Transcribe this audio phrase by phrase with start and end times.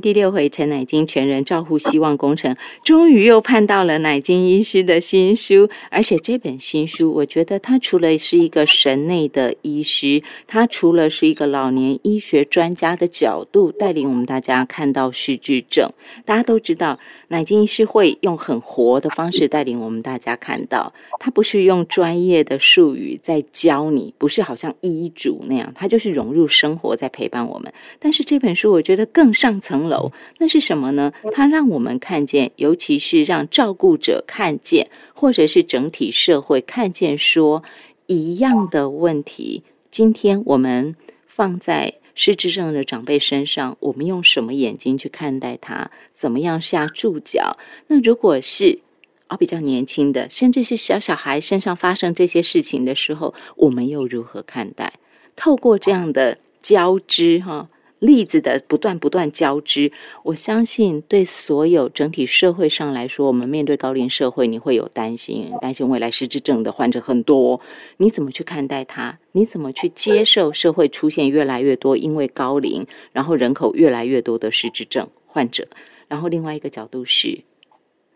[0.00, 5.68] 第六回陈乃金全人照护希望工程，终于又盼到了乃金医师的新书。
[5.90, 15.90] 而且这本新书，我觉得他除了是一个神内的医师，他除了是一个老年医学专家的角度，带领我们大家看到失智症。
[16.24, 27.72] 大家都知道，乃金医师会用很活的方式带领我们大家看到，他不是用专业的术语在教你，不是好像医嘱那样，他就是融入生活在陪伴我们。
[27.98, 29.87] 但是这本书，我觉得更上层。
[29.88, 31.12] 楼，那是什么呢？
[31.32, 37.62] 它让我们看见，尤其是让照顾者看见，或者是整体社会看见，说
[38.06, 39.62] 一样的问题。
[39.90, 40.94] 今天我们
[41.26, 45.90] 放在失智症的长辈身上，我们用什么眼睛去看待他？
[46.14, 47.56] 怎么样下注脚？
[47.86, 48.78] 那如果是
[49.26, 54.92] 啊比较年轻的，甚至是小小孩身上发生这些事情的时候，我们又如何看待？
[55.34, 57.68] 透过这样的交织，哈。
[57.98, 59.90] 例子的不断不断交织，
[60.22, 67.60] 我相信对所有整体社会上来说，我们面对高龄社会，你会有担心，担心未来失智症的患者很多，
[67.96, 69.18] 你怎么去看待它？
[69.32, 75.66] 你怎么去接受社会出现越来越多因为高龄，然后人口越来越多的失智症患者？
[76.06, 77.42] 然后另外一个角度是，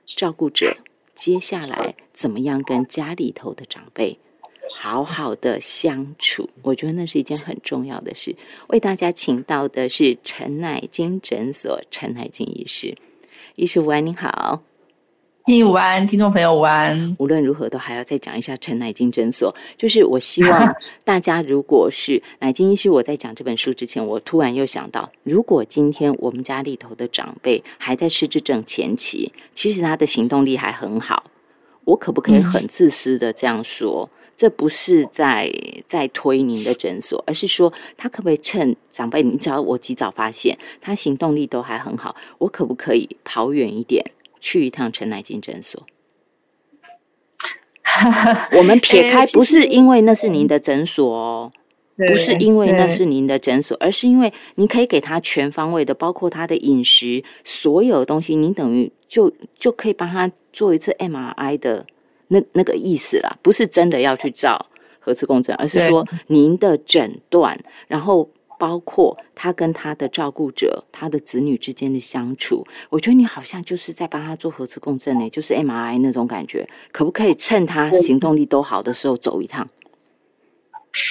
[0.07, 0.77] 照顾者
[1.15, 4.19] 接下来怎么样跟家里头的长辈？
[4.75, 8.35] 好好的相处，我觉得那是一件很重要的事。
[8.69, 12.97] 为大家请到的是陈乃金诊所陈乃金医师，
[13.55, 14.63] 医师午安，您好，
[15.45, 17.15] 听午安，听众朋友午安。
[17.19, 19.55] 无论如何，都还要再讲一下陈乃金诊所。
[19.77, 31.25] 就是我希望 大家，如果是乃金医师，我在讲这本书之前，我突然又想到，如果今天我们家里头的长辈还在失智症前期，其实他的行动力还很好，
[31.85, 34.09] 我可不可以很自私的这样说？
[34.37, 35.53] 这不是在
[35.87, 44.05] 在推您的诊所，而是说他可不可以趁长辈，你只要我及早发现他行动力都还很好，我可不可以跑远一点
[44.41, 45.81] 去一趟陈乃金诊所？
[48.57, 51.53] 我们撇开不是因为那是您的诊所哦，
[52.09, 61.87] 不是因为那是您的诊所，而是因为您可以给他全方位的，包括他的饮食，所有东西，您等于就就可以帮他做一次 MRI 的。
[62.33, 64.67] 那那个意思啦，不是真的要去照
[64.99, 68.29] 核磁共振，而是说您的诊断，然后
[68.59, 79.69] 包括他跟他的照顾者、他的子女之间的相处，我觉得你好像就是在帮他做核磁共振呢，就是 MRI 那种感觉，可不可以趁他行动力都好的时候走一趟？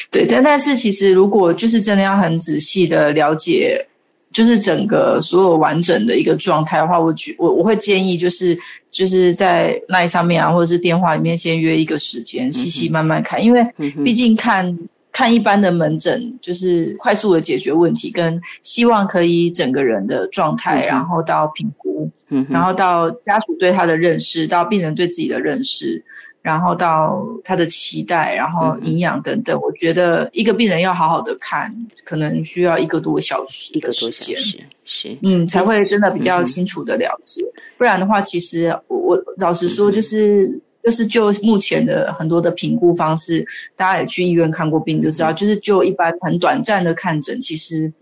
[0.10, 3.88] 对，但但是其实如果就是真的要很仔细的了解。
[4.34, 8.58] 就是整个所有完整的一个状态的话，我觉我我会建议就是
[8.90, 13.66] 就是在那上面啊，或者是电话里面先约一个时间，细细慢慢看，因为
[14.04, 14.78] 毕竟看
[15.12, 22.10] 看一般的门诊就是快速的解决问题，跟希望可以整个人的状态，然后到评估，
[22.50, 26.04] 然后到家属对他的认识，到病人对自己的认识。
[26.42, 31.72] 然后到他的期待，然后营养等等，我觉得一个病人要好好的看，
[32.04, 37.44] 可能需要一个多小时，一个多小时是，嗯，才会真的比较清楚的了解。
[37.78, 47.94] 不然的话，其实我我老实说，就是就是就目前的很多的评估方式，大家也去医院看过病就知道，就是就一般很短暂的看诊，其实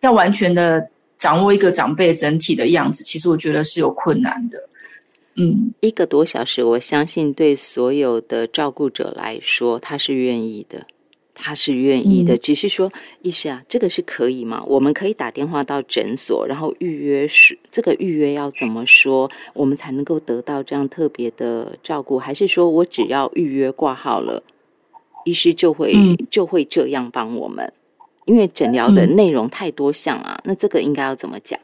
[0.00, 0.84] 要完全的
[1.18, 4.58] 掌握一个长辈整体的样子，其实我觉得是有困难的。
[5.38, 10.86] 嗯，一个多小时，我相信对所有的照顾者来说，他是愿意的，
[11.34, 12.38] 他是愿意的。
[12.38, 14.64] 只是说，医师啊，这个是可以吗？
[14.66, 22.18] 我们可以打电话到诊所，然后预约是这个预约要怎么说，我们才能够得到这样特别的照顾？
[22.18, 24.42] 还是说我只要预约挂号了，
[25.26, 25.92] 医师就会
[26.30, 27.70] 就会这样帮我们？
[28.24, 31.60] 因为诊疗的内容太多项啊，那这个应该要怎么讲？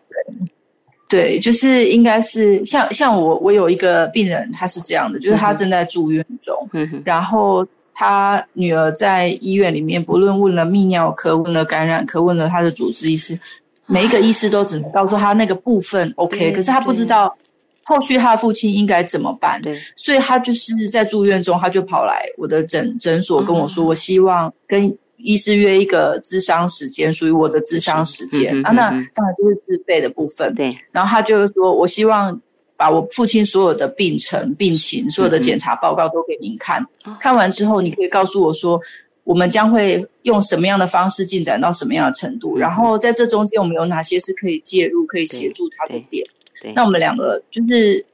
[1.13, 6.57] 对，就是应该是像像我，我有一个病人，他是这样的，就是他正在住院中，
[7.05, 13.39] 然后他女儿在医院里面，不论问了泌尿科、问了感染科、问了他的主治医师，
[13.85, 17.37] 每一个医师都只能告诉他那个部分 OK，可是他不知道
[17.85, 24.97] 后续他的父亲应该怎么办，对，所以他就是在住院中，他就跑来我的诊诊所跟我说，我希望跟。
[25.23, 30.55] 医师约一个咨商时间，属于我的咨商时间啊，那当然就是自费的部分。
[30.55, 32.41] 对，然后他就是说，我希望
[32.77, 36.85] 把我父亲所有的病程、病情、所有的检查报告都给您看，
[37.21, 38.81] 看完之后，你可以告诉我说，
[39.25, 46.27] 我们将会用什么样的方式进展到什么样的程度，然后在这中间我们有哪些是可以介入、可以协助他的点。
[46.61, 48.05] 对，那我们两个就是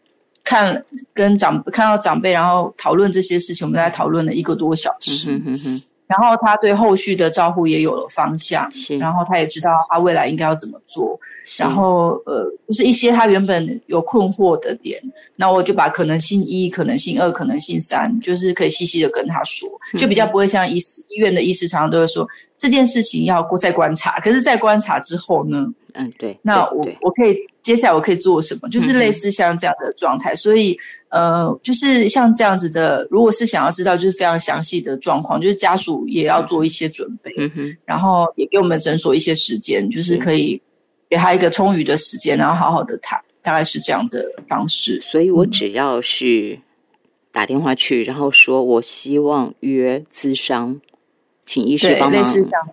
[0.44, 0.84] 看
[1.14, 5.40] 跟长看到长辈，然后讨论这些事情，我们在讨论了一个多小时。
[6.08, 11.62] 然后他对后续的照护也有了方向，是，然后他也知道他未来应该要怎么做，是。
[11.62, 15.00] 然后呃，就是一些他原本有困惑的点，
[15.36, 19.68] 那我就把可能性一、可能性二、可能性三，就是可以细细的跟他说，
[19.98, 22.26] 就比较不会像医师医院的医师常常都会说
[22.56, 27.36] 这件事情要再观察，可是，在观察之后呢，嗯，对，那我我可以
[27.68, 28.68] 接下来我可以做什么？
[28.70, 30.74] 就是类似像这样的状态，所以
[31.10, 40.58] 呃，就是像这样子的，如果是想要知道就是非常详细的状况，就是家属也要做一些准备，嗯哼，然后也给我们诊所一些时间，就是是可以
[41.10, 44.98] 给他一个充裕的时间，然后好好的谈，大概是这样的方式。
[45.02, 46.58] 所以我只要是
[47.30, 50.80] 打电话去，然后说我希望约咨商，
[51.44, 52.24] 请医师帮忙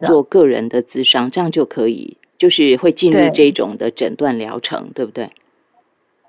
[0.05, 5.27] 做个人的咨商，这样就可以，就是会进入这种的诊断疗程，对不对？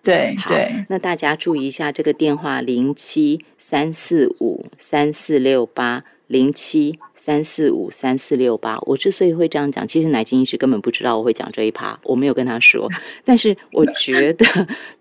[0.02, 8.78] 对对，那大家注意一下这个电话零七三四五三四六八零七三四五三四六八。
[8.86, 12.88] 我之所以会这样讲，其实奶金医师根本不知道我会讲这一趴，我没有跟他说。
[13.22, 14.46] 但是我觉得，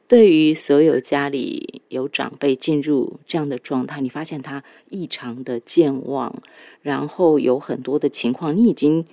[0.09, 6.35] 对于所有家里有长辈进入这样的状态，你发现他异常的健忘，
[6.81, 9.05] 然后有很多的情况，你已经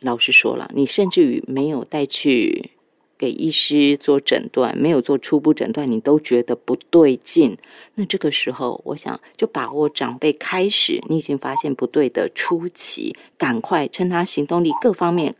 [0.00, 2.70] 老实说了，你甚至于没有带去
[3.18, 7.56] 给医师做诊断，没有做初步诊断，你都觉得不对劲。
[7.94, 15.34] 那这个时候，我想就把握长辈开始你已经发现不对的初期，赶快趁他行动力各方面。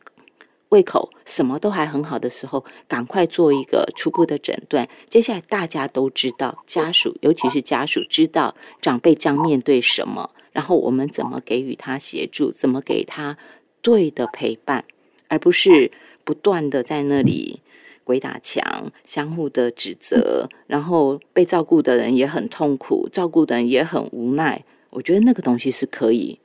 [0.69, 4.89] 胃口什么都还很好的时候，赶快做一个初步的诊断。
[5.09, 13.37] 接下来大家都知道，家属尤其是家属知道长辈将面对什么，然后我们怎么给予他协助，怎么给他
[13.83, 14.85] 对的陪伴，
[15.29, 15.91] 而不是
[16.25, 17.61] 不断的在那里
[18.05, 24.65] 鬼打墙，相互的指责，然后被照顾的人也很痛苦，照顾的人也很无奈。
[24.91, 26.39] 我觉得那个东西是可以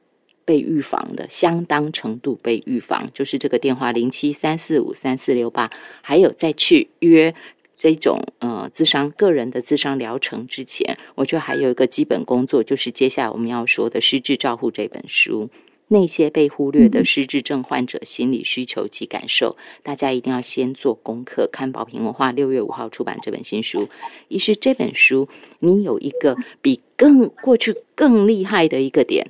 [0.46, 3.10] 被预防的，相当程度被预防。
[3.14, 5.72] 就是这个电话零七三四五三四六八，
[6.02, 7.34] 还有再去约。
[7.78, 15.50] 这种呃，智商个人的智商疗程之前，我觉得还有一个基本工作，就是接下来我们要说的《失智照护》这本书。
[15.88, 21.48] 那些被忽略的失智症患者心理需求及感受，大家一定要先做功课。
[21.52, 23.88] 看宝瓶文化六月五号出版这本新书，
[24.28, 25.30] 医师这本书，
[25.60, 29.28] 你有一个比更过去更厉害的一个点，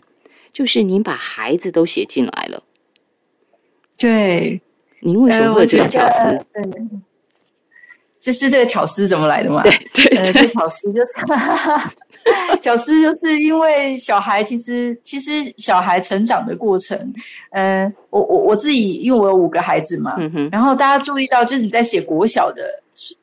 [0.54, 2.64] 就是您把孩子都写进来了。
[3.98, 4.62] 对，
[5.02, 6.46] 您为什么会有这个巧思？
[8.20, 9.62] 就是这个巧思怎么来的嘛？
[9.62, 11.12] 对对呃，对这巧思就是
[12.60, 17.14] 巧思，就是因为小孩其实其实小孩成长的过程，
[17.52, 22.64] 呃，我我我自己因为我有五个孩子嘛，嗯哼，然后大家注意到，就是你在写国小的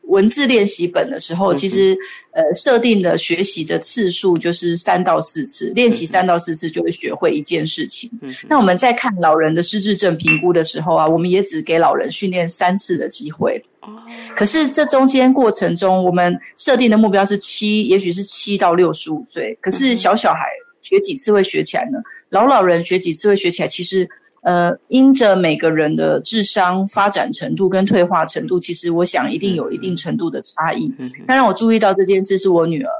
[0.02, 1.96] 文字练习本的时候，其实
[2.32, 8.10] 呃设定的学习的次数就是三到四次，练习三到四次就会学会一件事情。
[8.48, 13.62] 那我们在看老人的失智症评估的时候啊，我们也只给老人训练三次的机会。
[13.80, 13.88] 哦，
[14.36, 19.58] 可是这中间过程中，我们设定的目标是七，也许是七到六十五岁。
[19.60, 20.40] 可是小小孩
[20.82, 21.98] 学几次会学起来呢？
[22.28, 23.68] 老老人学几次会学起来？
[23.68, 24.08] 其实，
[24.42, 30.92] 呃，因着每个人的智商发展程度跟退化程度，其实我想一定有一定程度的差异。
[30.98, 32.90] 嗯哼，那让我注意到这件事是我女儿，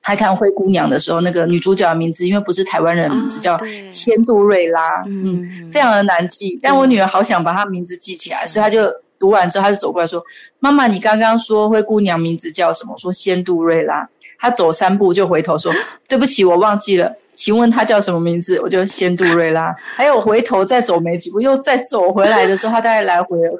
[0.00, 3.58] 她看《灰姑娘》的时候，那个女主角的名字，因为不是台湾人的名字，叫
[3.90, 6.58] 仙杜瑞拉，嗯，嗯，非常的难记。
[6.62, 10.24] 但我女儿好想把她名字记起来，所以她就读完之后，她就走过来说
[10.58, 14.08] ：“妈妈，你刚刚说灰姑娘名字叫什么？”我说：“仙杜瑞拉。”
[14.40, 15.72] 她走三步就回头说
[16.08, 18.60] ：“对不起，我忘记了。”请问他叫什么名字？
[18.60, 19.74] 我就先杜瑞拉。
[19.94, 23.58] 还有回头再走没几步，又再走回来的时候，他大概来回了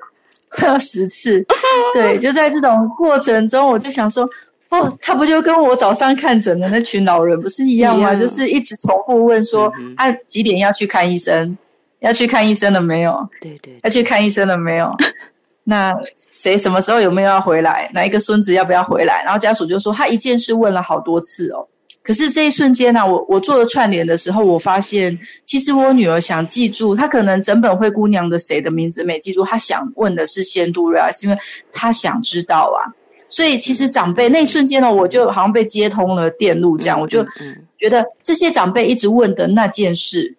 [0.51, 1.45] 快要十次。
[1.95, 4.29] 对，就在这种过程中，我就想说。
[4.69, 8.15] 哦，他不就跟我早上看诊的那群老人不是一样吗？
[8.15, 11.59] 就是一直重复问说他、几点要去看医生？
[12.01, 13.29] 要去看医生了没有？
[13.39, 14.91] 对对，要去看医生了没有？
[15.65, 15.95] 那
[16.31, 17.91] 谁什么时候有没有要回来？
[17.93, 19.23] 哪一个孙子要不要回来？
[19.23, 21.69] 然后家属就说他一件事问了好多次哦。
[22.03, 31.39] 可是这一瞬间呢、啊，我我做了串联的时候，我发现其实我女儿想记住，她可能整本灰姑娘的谁的名字没记住，她想问的是仙杜瑞拉，是因为
[31.71, 32.91] 她想知道啊。
[33.29, 40.37] 所以其实长辈那一瞬间呢，我就好像被接通了电路，这样我就嗯觉得这些长辈一直问的那件事，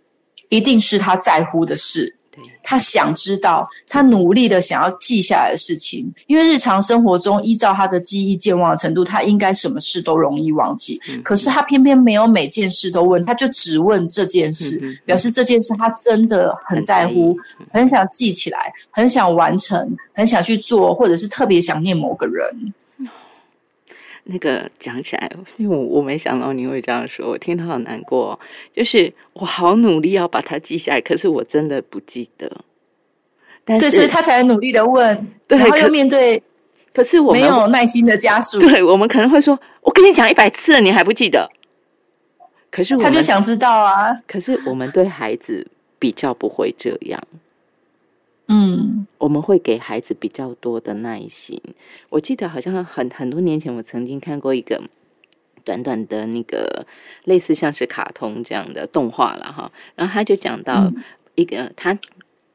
[0.49, 2.15] 一定是他在乎的事。
[2.63, 10.99] 对，他想知道，他努力的想要记下来的事情，因为日常生活中依照他的记忆健忘的程度，他应该什么事都容易忘记。
[11.09, 17.37] 嗯可是他偏偏没有每件事都问，他就只问这件事，嗯表示这件事他真的很在乎，
[17.71, 22.73] 很想记起来，很想完成，很想去做，或者是特别想念某个人。
[24.25, 28.39] 那个讲起来，因为我我没想到你会这样说，我听到好难过。
[28.73, 32.49] 就是我好努力要把它记下来，可是我真的不记得。
[33.65, 36.41] 但是，所以他才努力的问，然后又面对，
[36.93, 38.59] 可是我没有耐心的家属。
[38.59, 41.49] 对我们可能会说：“我跟你讲一百次了，你还不记得？”
[42.69, 44.13] 可是他就想知道啊。
[44.27, 45.65] 可是我们对孩子
[45.99, 47.21] 比较不会这样。
[48.47, 51.61] 嗯，我们会给孩子比较多的耐心。
[52.09, 54.81] 我记得好像很很多年前，我曾经看过一个
[55.63, 56.85] 短短的那个
[57.23, 59.71] 类似像是卡通这样的动画了哈。
[59.95, 60.91] 然后他就讲到
[61.35, 61.97] 一个，他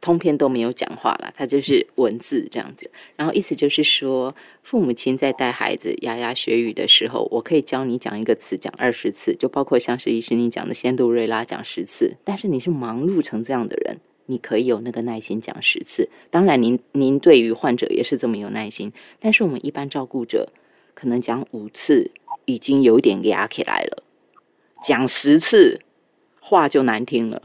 [0.00, 2.90] 通篇都没有讲话了，他就是文字这样子。
[3.16, 13.96] 然后意思就是说，父母亲在带孩子牙牙学语的时候，我可以教你讲一个词讲二十次，就包括像是医师你讲的仙杜瑞拉讲十次，但是你是忙碌成这样的人。
[14.30, 20.52] 你可以有那个耐心讲十次，当然您您对于患者也是这么有耐心，但是我们一般照顾者
[20.94, 22.10] 可能讲五次
[22.44, 24.02] 已经有点压起来了，
[24.82, 25.80] 讲十次
[26.40, 27.42] 话就难听了。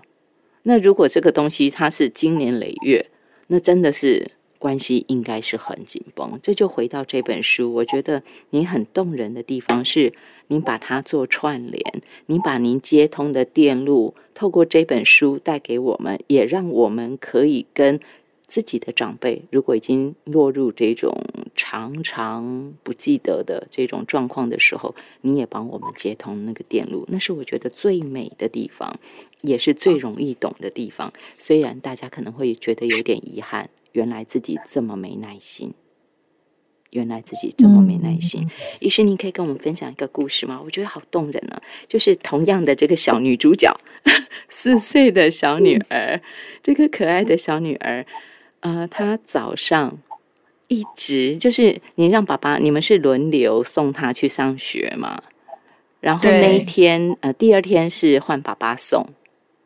[0.63, 3.07] 那如果这个东西它是经年累月，
[3.47, 4.31] 那真的是。
[4.63, 7.73] 关系应该是很紧绷，这就回到这本书。
[7.73, 10.13] 我觉得你很动人的地方是，
[10.47, 17.99] 您把它做串联，您把您接通的电路透过这本书带给我们，也让我们可以跟
[18.47, 21.15] 自己的长辈，如果已经落入这种
[21.55, 27.05] 常常不记得的这种状况的时候，你也帮我们接通那个电路。
[27.09, 28.99] 那是我觉得最美的地方，
[29.41, 31.11] 也是最容易懂的地方。
[31.39, 33.69] 虽然大家可能会觉得有点遗憾。
[33.93, 35.71] 原来自己这么没耐心，
[36.93, 38.49] 原来自己这么没耐心。
[38.79, 40.59] 医师，您可以跟我们分享一个故事吗？
[40.63, 41.61] 我觉得好动人呢。
[41.87, 43.75] 就是同样的这个小女主角，
[44.49, 46.19] 四岁的小女儿，
[46.61, 48.05] 这个可爱的小女儿，
[48.61, 49.97] 呃，她早上
[50.67, 55.21] 一直就是你让爸爸，你们是轮流送她去上学嘛？
[55.99, 59.05] 然后那一天，呃，第二天是换爸爸送。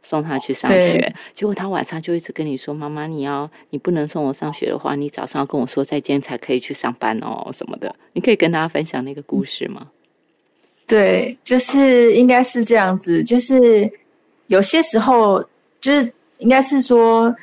[0.07, 9.85] 送他去上学，结果他晚上就一直跟你说：“妈妈，你要你不能送我上学的话，你早上要跟我说再见才可以去上班哦，什么的。”你可以跟大家分享那个故事吗？
[10.87, 13.91] 对，就是应该是这样子，就是
[14.45, 15.43] 有些时候
[15.81, 17.35] 就是应该是说，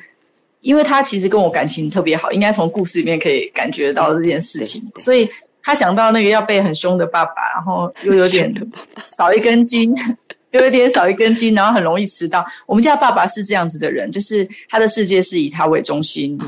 [0.61, 5.29] 因为他其实跟我感情特别好，应该从故事里面可以感觉到这件事情，所以
[5.61, 8.51] 他想到那个要被很凶的爸爸，然后又有点
[8.95, 9.95] 少一根筋。
[10.55, 12.43] 有一点少一根筋，然后很容易迟到。
[12.65, 16.39] 我们家爸爸是这样子的人，就是他的世界是以他为中心，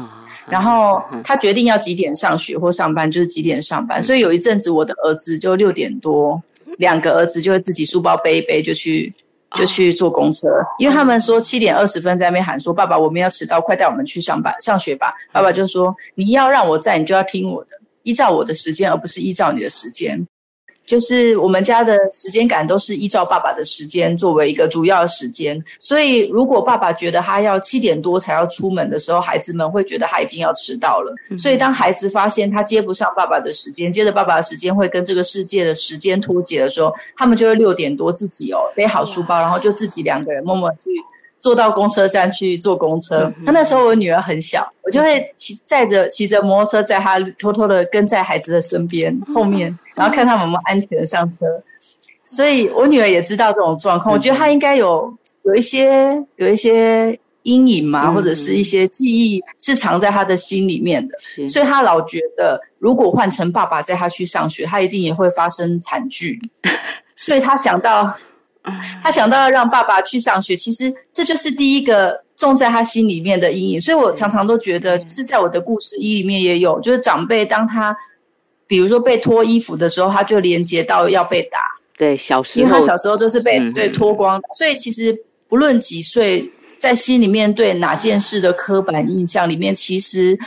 [0.50, 4.02] 然后他决定要几点上学或上班，就是几点上班。
[4.02, 6.42] 所以有一阵子，我的儿子就六点多，
[6.78, 9.14] 两个儿子就会自己书包背一背就去
[9.52, 10.48] 就去坐公车，
[10.80, 17.72] 因为他们说七点二十分在那边喊说：“爸爸，我们要迟到，快带我们去上班上学吧。”爸爸就说：“你要让我在，你就要听我的，
[18.04, 20.26] 依照我的时间，而不是依照你的时间。”
[20.88, 31.14] 就是我们家的时间感都是依照爸爸的时间作为一个主要的时间，所以如果爸爸觉得他要七点多才要出门的时候，孩子们会觉得他已经要迟到了。
[31.38, 40.90] 所以当孩子发现他接不上爸爸的时间，接着爸爸的时间会跟这个世界的时间脱节的时候，他们就会六点多自己哦背好书包，然后就自己两个人默默去。
[41.40, 51.46] 坐到公车站去坐公车，那那时候我女儿很小，我就会骑载着骑着摩托车，在她偷偷的跟在孩子的身边后面，然后看他们有没有安全上车。
[52.24, 55.14] 所以我女儿也知道这种状况，我觉得她应该有
[55.44, 66.40] 有一些有一些阴影嘛，或者是一些记忆是藏在她的心里面的，所以她老觉得如果换成爸爸载她去上学，她一定也会发生惨剧，
[67.16, 68.16] 所以她想到。
[69.02, 73.80] 他想到要让爸爸去上学，其实这就是第一个种在他心里面的阴影。
[73.80, 77.96] 所以我常常都觉得，是在我的故事一里面也有，就是长辈当他
[78.68, 81.60] 比如说被脱衣服的时候，他就连接到要被打。
[81.98, 90.38] 对，小时候，因为他小时候都是被对脱光，所以其实不论几岁，在心里面对哪件事的刻板印象里面，其实。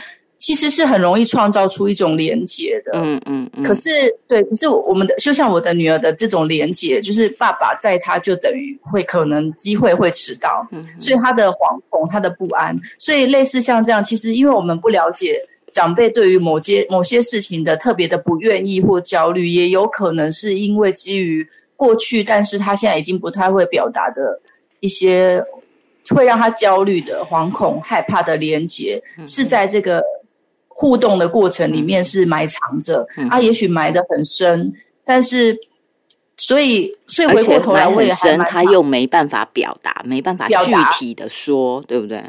[0.43, 3.63] 其实是很容易创造出一种连结的，嗯嗯嗯。
[3.63, 3.91] 可是，
[4.27, 15.39] 对，可是我们的就像我的女儿的这种连结，就是爸爸在他就等于会可能机会会迟到，嗯，所以他的惶恐，他的不安，所以类似像这样，其实因为我们不了解
[15.71, 24.39] 长辈对于某些某些事情的特别的不愿意或焦虑，也有可能是因为基于过去，但是他现在已经不太会表达的
[24.79, 25.43] 一些
[26.09, 30.03] 会让他焦虑的惶恐、害怕的连接，是在这个。
[30.73, 34.73] 互动的过程里面是埋藏着，啊，也许埋的很深，
[35.03, 35.55] 但是，
[36.37, 42.23] 所以，所以回过头来，我也深，他又没办法表达，没办法具体的说，对不对？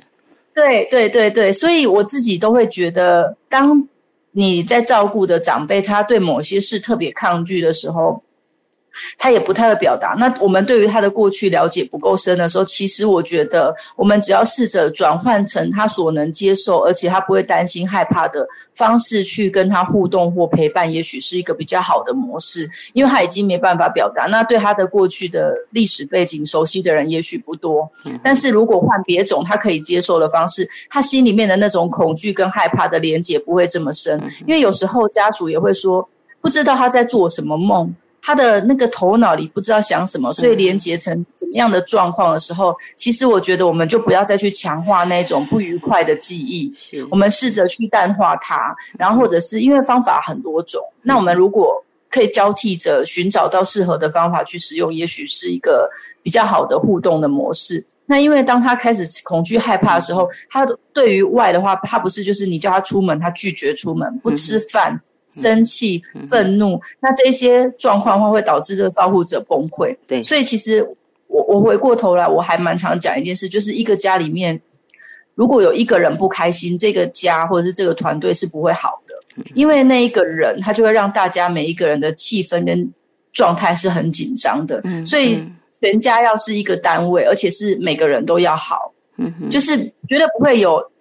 [0.54, 3.88] 对对对对，所以我自己都会觉得，当
[4.32, 8.23] 你在照顾的长辈，他对某些事特别抗拒的时候。
[9.19, 10.15] 他也不太会表达。
[10.19, 22.69] 那我们对于他的过去了解不够深的时候，其实我觉得，我们只要试着转换成他所能接受，而且他不会担心害怕的方式去跟他互动或陪伴，也许是一个比较好的模式。
[22.93, 27.91] 因为他已经没办法表达，那对他的过去的历史背景熟悉的人也许不多。
[28.23, 34.21] 但是如果换别种他可以接受的方式，他心里面的那种恐惧跟害怕的连结不会这么深。
[34.47, 36.09] 因为有时候家属也会说，
[36.41, 37.95] 不知道他在做什么梦。
[38.23, 46.73] 他的那个头脑里不知道想什么，所以连接成怎么样的状况的时候，其实我觉得我们就不要再去强化那种不愉快的记忆，
[47.11, 55.91] 我们试着去淡化它，然后或者是因为方法很多种，那我们如果可以交替着寻找到适合的方法去使用，也许是一个
[56.23, 57.85] 比较好的互动的模式。
[58.07, 65.00] 那因为当他开始恐惧害怕的时候，他对于外的话，他不是就是你叫他出门，他拒绝出门，不吃饭。
[65.33, 69.97] 生气、愤怒，那这些状况话会导致这个照顾者崩溃。
[70.07, 70.87] 对，所以其实
[71.27, 74.61] 我我回过头来，我还蛮常讲一件事，就是一个家里面
[75.35, 82.93] 如果有一个人不开心，这个家或者是这个团队是不会好的，因为那一个人他就会让大家每一个人的气氛跟
[83.33, 84.83] 状态是很紧张的。
[85.07, 85.43] 所以
[85.81, 88.93] 全家要是一个单位，而且是每个人都要好，
[89.51, 90.92] 就是绝对不会有。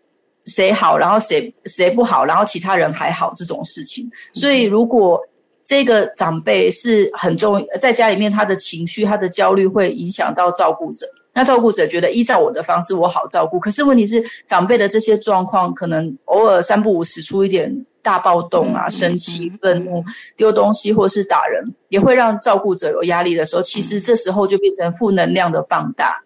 [0.45, 4.09] 谁好，然后谁谁不好，然后其他人还好这种事情。
[4.33, 5.19] 所以，如果
[5.63, 13.59] 这个长辈是很重，在家里面他的情绪、他的焦虑会影响到照顾者，那照顾者觉得依照我的方式我好照顾。
[13.59, 20.03] 可是问题是，长辈的这些状况可能偶尔三不五时出一点大暴动啊、生气、愤怒、
[20.35, 26.21] 丢东西或是打人，也会让照顾者有压力的时候，其实这时候就变成负能量的放大。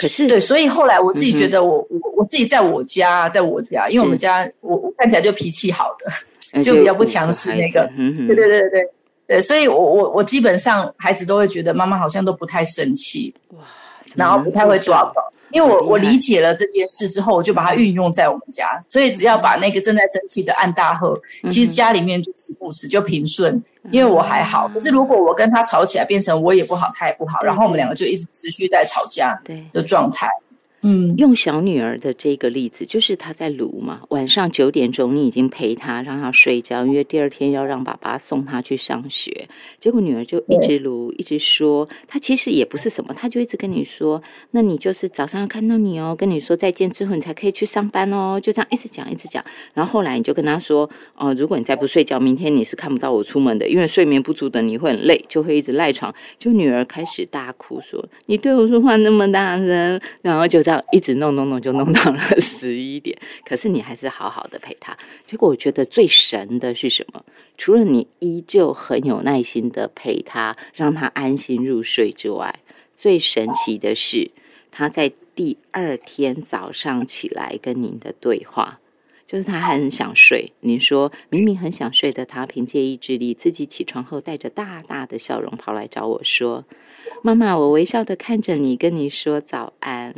[0.00, 5.94] 可是对，所以后来我自己觉得，我我我自己在我家，在我家，因为我们家我我看起来就脾气好
[6.52, 7.90] 的， 就比较不强势那个，
[8.26, 8.88] 对对对对
[9.26, 13.64] 对，所以我我我基本上孩子都会觉得妈妈好像都不太生气，哇，
[14.14, 15.22] 然后不太会抓包。
[15.50, 24.68] 因为我我理解了这件事之后，我就把它运用在我们家，所以只要把那个正在生气的按大喝，其实家里面就时不时就平顺，因为我还好。
[24.68, 29.40] 可是如果我跟他吵起来，变成我也不好，他也不好，然后我们两个就一直持续在吵架
[29.72, 30.28] 的状态。
[30.82, 39.48] 嗯，用小女儿的这个例子，就是她在炉嘛，晚上九点钟你已经陪她，让她睡觉，因为第二天要让爸爸送她去上学。
[39.80, 49.44] 结果女儿就一直炉，一直说，她其实也不是什么，她就一直跟你说，那你就是早上要看到你哦，跟你说再见之后，你才可以去上班哦，就这样一直讲，一直讲。
[49.74, 56.14] 然后后来你就跟她说，哦，如果你再不睡觉，明天你是看不到我出门的，因为睡眠不足的你会很累，就会一直赖床。
[56.38, 60.62] 就女儿开始大哭，说你对我说话那么大声，然后就。
[60.68, 63.18] 这样一直弄弄弄，就弄到了十一点。
[63.42, 64.94] 可是你还是好好的陪他。
[65.24, 67.24] 结果我觉得最神的是什么？
[67.56, 72.54] 除了你依旧很有耐心的陪他，让他安心入睡之外，
[72.94, 74.30] 最神奇的是
[74.70, 78.78] 他在第二天早上起来跟您的对话，
[79.26, 80.52] 就是他很想睡。
[80.60, 86.66] 您说明明很想睡的他，凭借意志力自己起床后，带着大大的笑容跑来找我说。
[87.22, 90.14] 妈妈，我微笑的看着你，跟你说早安。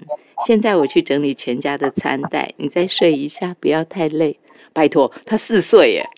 [0.46, 4.38] 现在我去整理全家的餐袋，你再睡一下，不要太累。
[4.72, 6.08] 拜托，他四岁耶。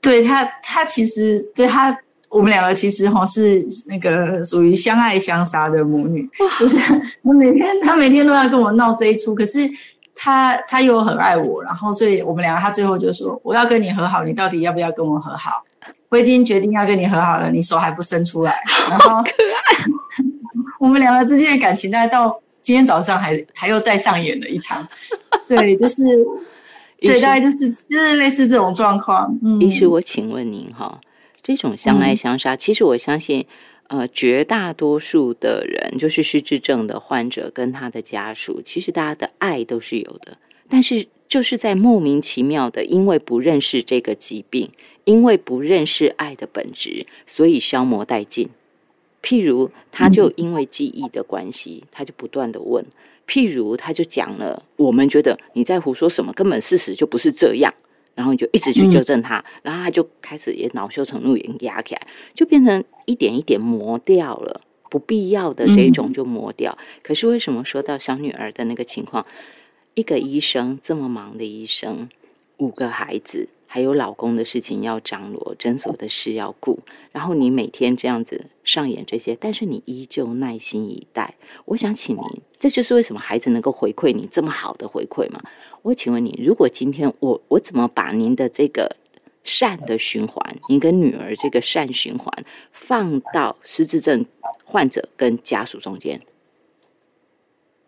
[0.00, 1.96] 对他，他其实对他，
[2.28, 6.28] 我们两个其实哈是那个属于相爱相杀的母女，
[6.58, 6.76] 就是
[7.22, 9.68] 我每天他每天都要跟我闹这一出，可是
[10.14, 15.64] 他他又很爱我，然后所以我们两个他最后就说我要跟你和好，你到底要不要跟我和好？
[16.10, 18.56] 我已经决定要跟你和好了，你手还不伸出来，
[18.88, 19.22] 然后
[20.80, 24.86] 我们两个之间的感情，大概到今天早上还还又再上演了一场，
[25.48, 26.02] 对，就是
[27.00, 29.36] 对，大概就是就是类似这种状况。
[29.42, 31.00] 嗯，医师，我请问您哈，
[31.42, 33.46] 这种相爱相杀，其实我相信，
[33.88, 40.36] 呃，绝大多数的人，就是失智症的患者跟他的家属，其实大家的爱都是有的，
[40.68, 44.70] 但是就是在莫名其妙的，因为不认识这个疾病。
[45.04, 48.50] 因为不认识爱的本质，所以消磨殆尽。
[49.22, 52.84] 譬如，他就因为记忆的关系，他就不断的问。
[53.26, 57.72] 譬如，他就讲了，我们觉得你在胡说什么，根本事实就不是这样。
[58.14, 66.76] 然后你就一直去纠正他，然后他就开始也恼羞成怒，也压起来，就变成一点一点磨掉了，不必要的这种就磨掉。
[67.02, 69.24] 可是为什么说到小女儿的那个情况，
[69.94, 72.08] 一个医生这么忙的医生，
[72.56, 73.48] 五个孩子。
[73.70, 76.78] 还有老公的事情要张罗，诊所的事要顾，
[77.12, 81.34] 然后你每天这样子上演这些，但是你依旧耐心以待。
[81.66, 82.24] 我想请您，
[82.58, 85.40] 这就是为什么孩子能够回馈你这么好的回馈嘛？
[85.82, 88.96] 我请问你，如果今天我我怎么把您的这个
[89.44, 94.24] 善的循环，您跟女儿这个善循环放到失智症
[94.64, 96.18] 患者跟家属中间？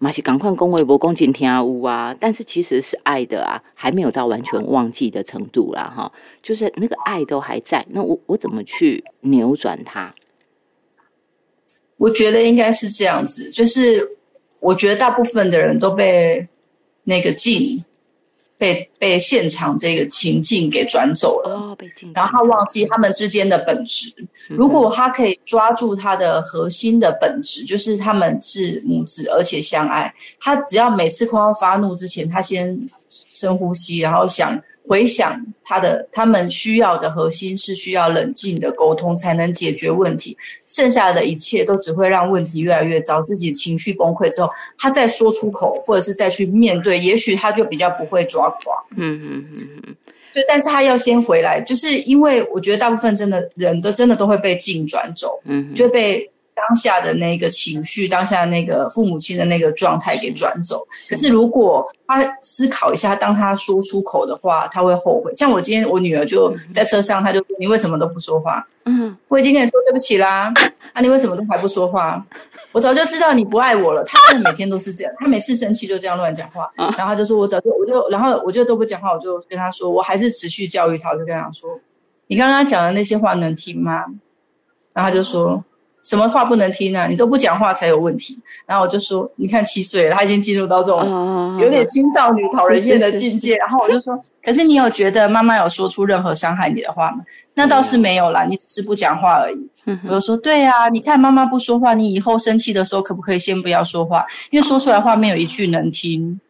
[0.03, 6.11] 马西赶快恭维博恭敬听屋啊，但是其实是爱的啊，还没有到完全忘记的程度啦，哈，
[6.43, 7.85] 就是那个爱都还在。
[7.91, 10.15] 那我我怎么去扭转它？
[11.99, 14.17] 我觉得应该是这样子，就是
[14.59, 16.49] 我觉得大部分的人都被
[17.05, 17.85] 那个禁。
[18.61, 21.75] 被被现场这个情境给转走了，
[22.13, 24.15] 然后他忘记他们之间的本质。
[24.49, 30.13] 如果他可以抓住他的核心的本质，就是他们是母子，而且相爱。
[30.39, 32.79] 他只要每次快要发怒之前，他先
[33.31, 34.61] 深呼吸，然后想。
[34.91, 43.23] 回想他的，他们需要的核心是需要冷静的沟通才能解决问题，剩下的一切都只会让问题越来越糟。
[43.23, 48.77] 自己情绪崩溃之后，他再说出口，或者是再去面对，也许他就比较不会抓狂。
[48.97, 49.95] 嗯嗯嗯嗯，
[50.35, 56.29] 对，但是他要先回来，就是因为我觉得大部分真的人都真的都会被境转走，嗯，就被。
[56.69, 60.87] 当下的那个情绪，当下那个父母亲的那个状态给转走。
[61.09, 65.33] 可是如果他思考一下，当他说出口的话，他会后悔。
[65.35, 70.53] 像我今天，我女儿就在车上，她就说：“你为什么都不说话？”嗯，我已经跟你说对不起啦。
[70.93, 72.25] 啊，你为什么都还不说话？
[72.73, 74.03] 我早就知道你不爱我了。
[74.05, 76.71] 他真的每天都是这样，他每次生气就这样乱讲话。
[76.77, 81.71] 然后他就说：“我早就我就，然后我就都不讲话，我就跟他说，我还是持续教育他，我就跟他说：
[82.27, 84.05] 你刚刚讲的那些话能听吗？”
[84.93, 85.63] 然后他就说。
[86.03, 87.07] 什么话不能听啊？
[87.07, 88.39] 你都不讲话才有问题。
[88.67, 93.57] 然后我就说，你看七岁了，他已经进入到这种有点青少年讨人厌的境界。
[93.57, 97.25] 然后我就说， 可是你有觉得妈妈有说出任何伤害你的话吗？
[97.55, 99.71] 那倒是没有啦，你只是不讲话而已。
[100.09, 104.25] 我就说，对啊，你看妈妈不说话，你以后生气的时候可不可以先不要说话？
[104.51, 106.41] 因为说出来话没有一句能听，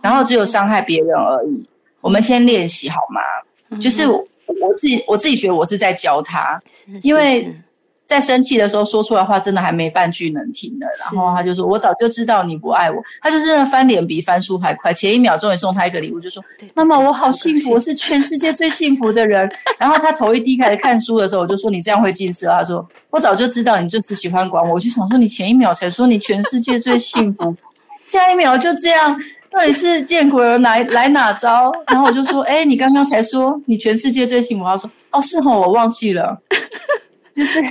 [0.00, 1.68] 然后只有伤害别人而已。
[2.00, 3.78] 我们先练习好吗？
[3.78, 4.24] 就是我
[4.76, 6.62] 自己，我自己觉得我是在教他，
[7.02, 7.52] 因为。
[8.04, 10.86] 在生气的时候说出来话，真的还没半句能听的。
[11.00, 14.92] 然后他就说：“我早就知道你不爱我。”他就是翻脸比翻书还快。
[14.92, 19.50] 前一秒钟也送他一个礼物，就说：“妈妈，我好幸福，我是全世界最幸福的人。
[19.80, 27.56] ”然后他头一低开始看书的时候，我就说：“你这样会近视。”他说：“我早就知道你就是喜欢管我。”我就想说：“你前一秒才说你全世界最幸福，
[28.04, 29.18] 下一秒就这样，
[29.50, 30.58] 到底是见鬼了？
[30.58, 36.38] 来来哪招？”然后我就说：“哎，你刚刚才说你全世界最幸福。”他说：“哦，是哦，我忘记了，
[37.34, 37.62] 就是。”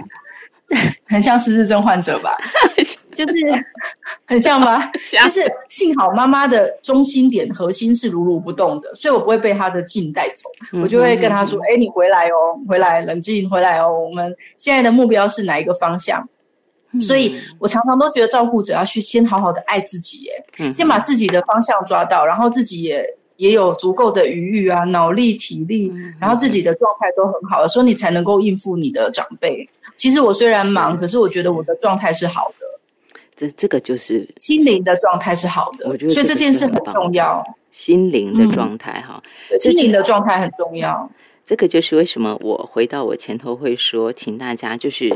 [1.08, 2.36] 很像失智症患者吧，
[3.14, 3.36] 就是
[4.26, 4.86] 很像吗？
[5.24, 10.50] 就是幸好妈妈的中心点核心是如如不动的，所以我不会被她的劲带走。
[10.82, 13.92] 我就会跟她说：“哎，你回来哦，回来，冷静，回来哦。
[13.92, 16.28] 我们现在的目标是哪一个方向？”
[17.02, 23.04] 所以我常常都觉得照顾者要去先好好的爱自己，耶，先把自己的方向抓到，然后自己也
[23.38, 29.68] 也有足够的余裕啊，脑力、体力，然后自己的状态都很好的时候，你才能够应付你的长辈。
[29.96, 32.66] 其实我虽然忙，可是我觉得我的状态是好的。
[33.36, 37.44] 这这个就是心灵的状态是好的，我觉得所以这件事很重要。
[37.72, 39.22] 心灵的状态哈，
[39.60, 41.10] 心灵的状态很重要。
[41.44, 45.12] 这个就是为什么我回到我前头会说，请大家就是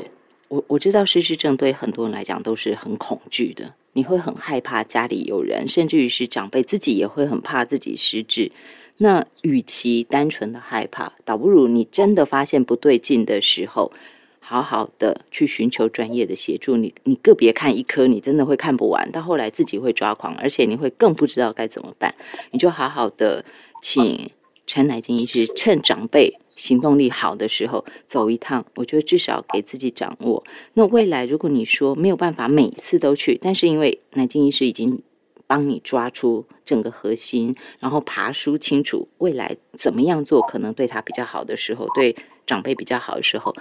[0.47, 8.51] 我我知道失智症对很多人来讲都是很恐惧的，你会很害怕家里有人，甚至于是长辈自己也会很怕自己失智。
[8.97, 13.91] 那与其单纯的害怕，倒不如你真的发现不对劲的时候。
[14.49, 22.15] 好好的去寻求专业的协助，你你个别看一科，你真的会看不完，到后来自己会抓狂，而且你会更不知道该怎么办。
[22.51, 23.43] 你就好好的
[23.81, 24.31] 请
[24.65, 30.41] 陈乃金医师，趁长辈行动力好的时候走一趟，我觉得至少给自己掌握。
[30.75, 35.01] 那未来如果你说没有办法每次都去，但是因为乃金医师已经
[35.45, 43.53] 帮你抓出整个核心，然后爬梳清楚未来怎么样做可能对他比较好的时候，对长辈比较好的时候。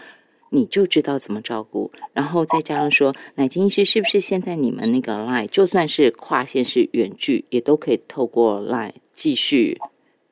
[0.50, 9.78] 你就知道怎么照顾，然后再加上说，奶金医师是不是现在你们那个 line 就算是跨线是远距，也都可以透过 line 继续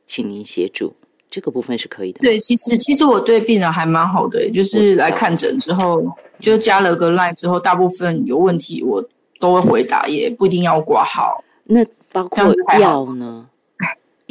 [0.07, 0.95] 请您协助，
[1.29, 2.21] 这个部分是可以的。
[2.21, 6.05] 对，其实其实我对病人还蛮好的，就是来看诊之后
[6.39, 9.05] 就加了个 line 之后，大部分有问题我
[9.41, 11.43] 都会回答，也不一定要挂号。
[11.65, 13.49] 那包括药呢？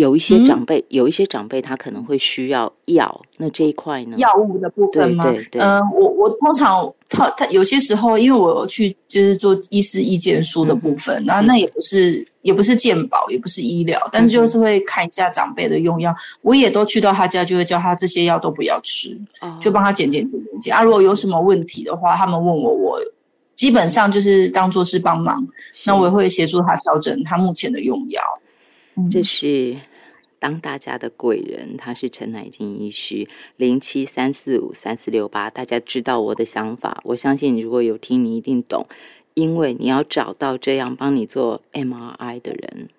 [0.04, 4.18] 有一些长辈，有一些长辈他可能会需要药，那这一块呢？
[4.18, 5.24] 药物的部分吗？
[5.24, 5.62] 对对。
[5.62, 16.14] 嗯，我我通常他他有些时候，因为我去就是做医师意见书的部分，然后那也不是也不是健保，也不是医疗，但是就是会看一下长辈的用药。
[16.42, 19.18] 我也都去到他家，就会叫他这些药都不要吃，
[19.62, 20.76] 就帮他减减减减减。
[20.76, 23.00] 啊，如果有什么问题的话，他们问我，我
[23.56, 25.48] 基本上就是当做是帮忙，
[25.86, 28.22] 那我也会协助他调整他目前的用药。
[29.10, 29.76] 这是
[30.44, 35.50] 当大家的贵人，他是陈乃金医师，零七三四五三四六八。
[35.50, 38.86] 大家知道我的想法，我相信你如果有听，你一定懂。
[39.36, 42.90] 因为你要找到这样帮你做 MRI 的人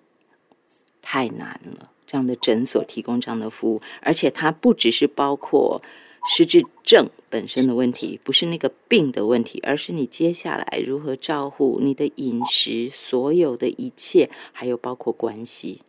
[1.03, 5.79] 太难了，这样的诊所提供这样的服务，而且它不只是包括
[6.27, 15.83] 失智症本身的问题，不是那个病的问题，而是你接下来如何照顾你的饮食，所有的一切，还有包括关系。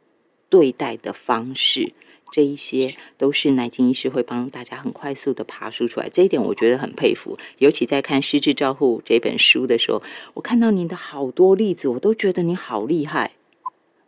[0.49, 1.93] 对待的方式，
[2.33, 6.09] 这一些都是南京医师会帮大家很快速的爬梳出来。
[6.09, 7.39] 这一点我觉得很佩服。
[7.59, 10.03] 尤其在看《失智照护》这本书的时候，
[10.35, 13.33] 我看到你的好多例子，我都觉得你好厉害，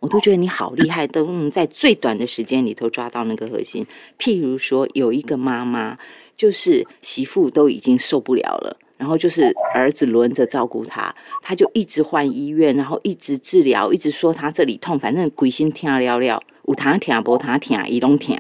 [0.01, 3.87] 我都觉得你好厉害，都能在最短的时间里头抓到那个核心。
[4.19, 5.99] 譬如说，有一个妈妈，
[6.37, 8.77] 就是媳妇都已经受不了了。
[8.99, 18.37] 然后就是儿子轮着照顾他，他就一直换医院，然后一直治疗，一直说他这里痛，反正鬼心听了了，有他听不他听，一拢听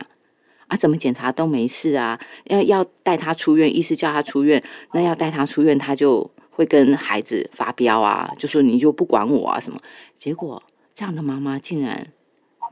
[0.66, 9.80] 啊，怎么检查都没事啊，要要带他出院，医师叫他出院，那要带他出院，他就会跟孩子发飙啊，就说你就不管我啊什么，
[10.18, 10.62] 结果
[10.94, 12.08] 这样的妈妈竟然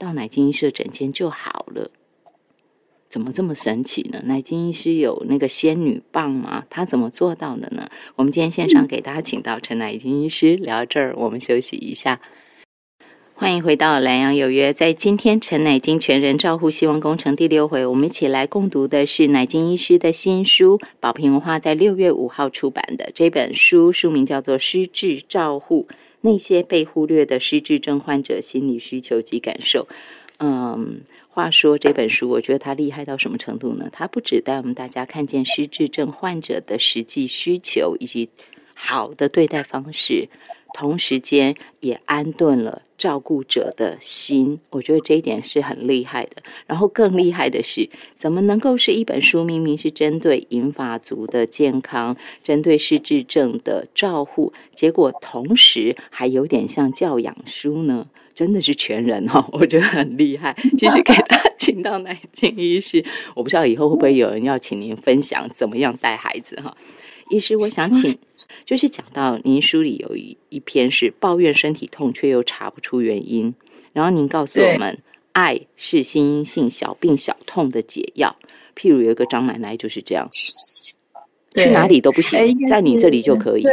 [0.00, 1.90] 到奶精医社诊间就好了。
[3.16, 4.20] 怎么这么神奇呢？
[4.26, 6.66] 奶金医师有那个仙女棒吗？
[6.68, 7.88] 他怎么做到的呢？
[8.14, 12.20] 我们今天线上给大家请到陈乃金医师聊这儿，我们休息一下。
[13.34, 25.88] 欢迎回到蓝洋有约，在今天陈乃金全人照护希望工程第六回，我们一起来共读的是乃金医师的新书，宝瓶文化在六月五号出版的这本书，书名叫做《失智照护：
[26.20, 29.88] 那些被忽略的失智症患者心理需求及感受》。
[30.38, 31.02] 嗯。
[31.28, 33.90] 话说这本书，我觉得它厉害到什么程度呢？
[33.92, 38.30] 它不只带我们大家看见失智症患者的实际需求以及
[38.72, 40.30] 好的对待方式，
[40.72, 44.58] 同时间也安顿了照顾者的心。
[44.70, 46.42] 我觉得这一点是很厉害的。
[46.66, 58.08] 然后更厉害的是，怎么能够是一本书明明是针对银发族的健康、针对失智症的照护，结果同时还有点像教养书呢？
[58.36, 60.54] 真的是全人哈， 我觉得很厉害。
[60.76, 63.02] 其实给他请到南京医师，
[63.34, 66.76] 我不知道以后会不会有人要请您分享怎么样带孩子哈。
[67.30, 68.14] 医师，我想请，
[68.66, 73.54] 就是讲到您书里有一一篇是抱怨身体痛却又查不出原因，
[73.94, 74.98] 然后您告诉我们，
[75.32, 78.36] 爱是心因性小病小痛的解药。
[78.76, 80.28] 譬如有一个张奶奶就是这样，
[81.54, 83.62] 去哪里都不行，在你这里就可以。
[83.62, 83.72] 对。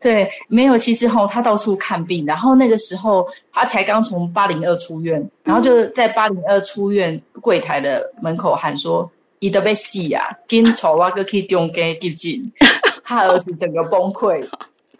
[0.00, 9.10] 对，没有，其实吼，他到处看病，然后那个时候他才刚从八零二出院，然后就在八零二出院柜台的门口喊说
[9.40, 12.50] ：“伊得被死啊，跟丑娃哥去中给丢进。
[13.04, 14.42] ”他儿子整个崩溃。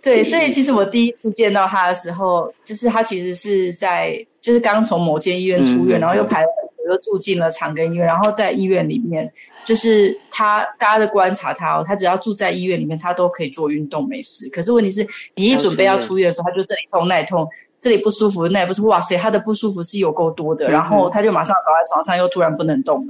[0.03, 6.49] 对，所以其实我第一次见到他的时候，就是他其实是在，就是刚从某间医院出院，然后又排了
[6.91, 9.33] 很久，又住进了长庚医院，然后在医院里面。
[9.63, 14.49] 就是他，大家的观察他哦，他只要住在医院里面，他都可以做运动，没事。
[14.49, 17.47] 可是问题是，你一准备要出院的时候，他就这里痛那里痛，
[17.79, 20.69] 这里不舒服那里不舒服，哇塞，他的不舒服是有够多的。
[20.71, 23.07] 然后他就马上倒在床上，又突然不能动。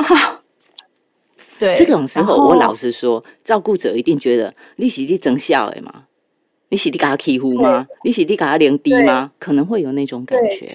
[1.57, 6.05] 对， 这种时候，我老实说，照顾者一定觉得你是你真笑的吗？
[6.69, 7.87] 你是你给他欺负吗？
[8.03, 9.31] 你是你给他连低吗？
[9.39, 10.67] 可能会有那种感觉。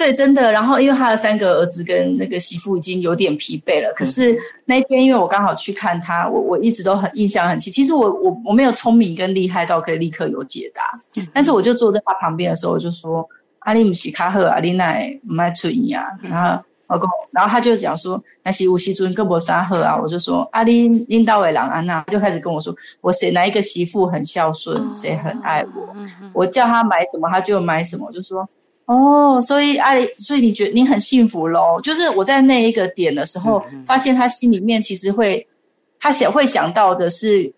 [0.00, 0.50] 对，真的。
[0.50, 3.92] 然后，因为他的三个儿子跟那个媳妇已经有点疲惫了。
[3.94, 4.34] 可是
[4.64, 7.70] 那一天，因为我刚好去看他，我我一直都很印象很清。
[7.70, 10.98] 其实我我我没有聪明跟厉害到可以立刻有解答。
[11.34, 13.28] 但是我就坐在他旁边的时候，我就说
[13.60, 25.94] ：“阿里姆西卡赫阿里奈唔爱出音啊。”然后老公，然后他就讲说：“那是吴锡尊跟博沙赫啊。”我就说：“阿里领导伟朗安娜。”就开始跟我说：“我谁哪一个媳妇很孝顺，谁很爱我，
[26.32, 28.48] 我叫他买什么他就买什么。”我就说。
[28.90, 31.80] 哦，所以阿里，所以你觉得你很幸福喽？
[31.80, 35.46] 就是我在那一个点的时候，发现他心里面其实会，
[36.00, 37.52] 他想会想到的是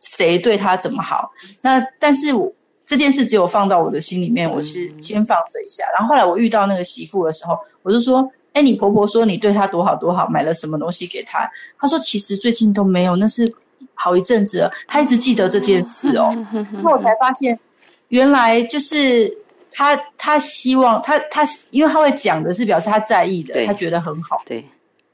[0.00, 1.30] 谁对他怎么好。
[1.60, 2.50] 那但是我
[2.86, 5.84] 这件事只有放到我的心里面，我是先放着一下。
[5.94, 11.46] 然后后来我遇到那个媳妇的时候，我就说：“哎，你婆婆说你对她多好多好，买了什么东西给她？”
[11.78, 13.52] 她说：“其实最近都没有，那是
[13.92, 14.72] 好一阵子了。
[14.88, 16.34] 她一直记得这件事哦。
[16.82, 17.60] ”那我才发现，
[18.08, 19.36] 原来就是。
[19.72, 24.64] 他他希望他他，因为他会讲的是表示他在意的，他觉得很好对，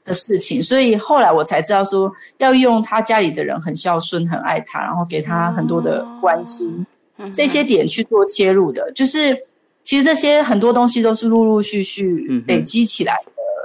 [0.03, 6.85] 的事情，所以后来我才知道说要用他家里的人很孝顺、很爱他，然后给他很多的关心，
[7.17, 9.37] 嗯这些点去做切入的，就是
[9.83, 13.15] 其实这些很多东西都是陆陆续续累积起来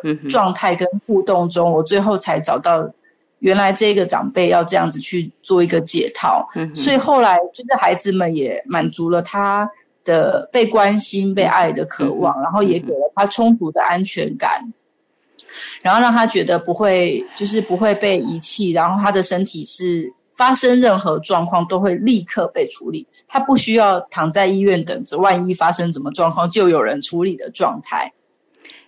[0.02, 2.88] 的状态跟互动中，我最后才找到
[3.40, 9.68] 原来这个长辈要这样子去做一个解套，嗯所以后来就是孩子们也满足了他
[10.04, 14.72] 的被关心、被爱的渴望，然后也给了他充足的安全感，
[15.82, 28.12] 然后让他觉得不会就是不会被遗弃，然后他的身体是发生任何状况都会立刻被处理，他不需要躺在医院等着，万一发生什么状况就有人处理的状态，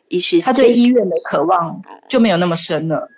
[0.08, 3.08] 医师，他对这医院的渴望就没有那么深了。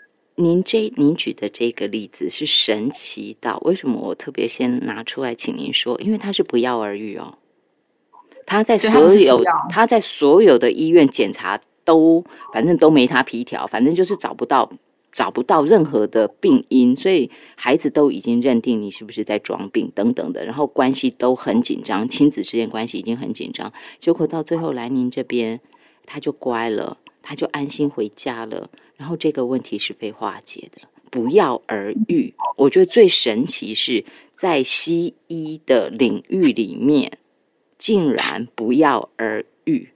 [0.41, 6.01] 您这您举的这个例子是神奇到为什么我特别先拿出来请您说？
[6.01, 7.37] 因为他是不药而愈哦，
[8.49, 14.71] 他在所有他在所有的医院检查都反正都没他皮条，反正就是找不到
[15.13, 25.61] 找不到任何的病因，所以孩子都已经认定你是不是在装病等等的，然后关系都很紧张，亲子之间关系已经很紧张，结果到最后来您这边
[26.07, 28.71] 他就乖了，他就安心回家了。
[28.97, 32.35] 然后这个问题是被化解的，不药而愈。
[32.57, 37.19] 我觉得最神奇是在西医的领域里面，
[37.79, 39.89] 竟然不药而愈，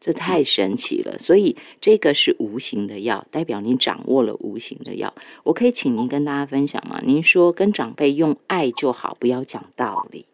[0.00, 1.18] 这太神奇了。
[1.18, 5.12] 所以这个是无形的药，代表您掌握了无形的药。
[5.44, 7.00] 我可以请您跟大家分享吗？
[7.04, 10.26] 您说跟长辈用爱就好，不要讲道理。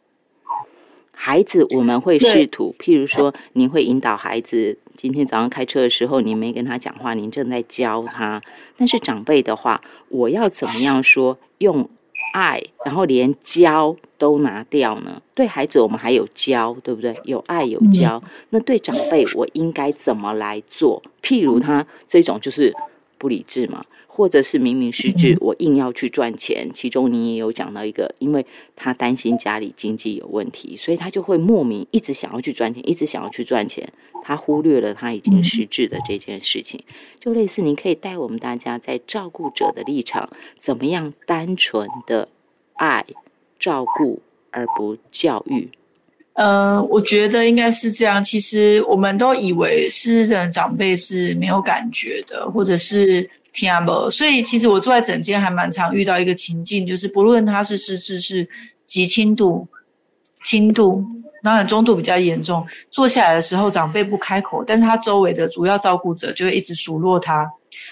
[1.10, 4.78] 孩子，我们会试图，譬如说，您会引导孩子。
[4.96, 8.40] 今天早上开车的时候，您没跟他讲话，您正在教他。
[8.76, 11.36] 但是长辈的话，我要怎么样说？
[11.58, 11.90] 用
[12.32, 15.20] 爱，然后连教都拿掉呢？
[15.34, 17.14] 对孩子，我们还有教，对不对？
[17.24, 18.22] 有爱有教。
[18.50, 21.02] 那对长辈，我应该怎么来做？
[21.22, 22.74] 譬如他这种就是
[23.18, 23.84] 不理智嘛。
[24.18, 26.68] 或者是明明失智，我硬要去赚钱。
[26.74, 33.88] 其中你也有讲到一个，因为他担心家里经济有问题，所以他就会莫名一直想要去赚钱，一直想要去赚钱。
[34.24, 36.82] 他忽略了他已经失智的这件事情。
[37.20, 42.26] 就类似，您可以带我们大家在照顾者的立场，怎么样单纯的
[42.74, 43.06] 爱
[43.56, 45.68] 照顾而不教育。
[46.32, 48.20] 呃，我觉得应该是这样。
[48.20, 53.30] 其实我们都以为失智的长辈是没有感觉的，或者是。
[53.58, 58.48] 听不，所以其实我坐在诊间还蛮常遇到一个情境，就是不论他是失智是
[58.86, 59.66] 极轻度、
[60.44, 61.04] 轻度，
[61.42, 67.50] 当然中度比较严重，坐下来的时候长辈不开口，但是他周围的主要照顾者就会一直数落他，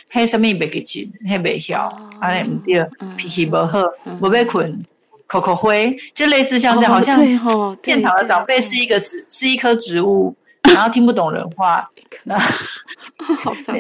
[0.09, 3.83] 嘿什么别给劲，嘿别笑，安尼唔对，脾气不好，
[4.21, 4.85] 不被困，
[5.27, 7.21] 口口灰，就类似像这样，好像
[7.83, 10.37] 现场的长辈是一个植，是一棵植物。
[10.75, 11.89] 然后听不懂人话，
[12.25, 12.37] 那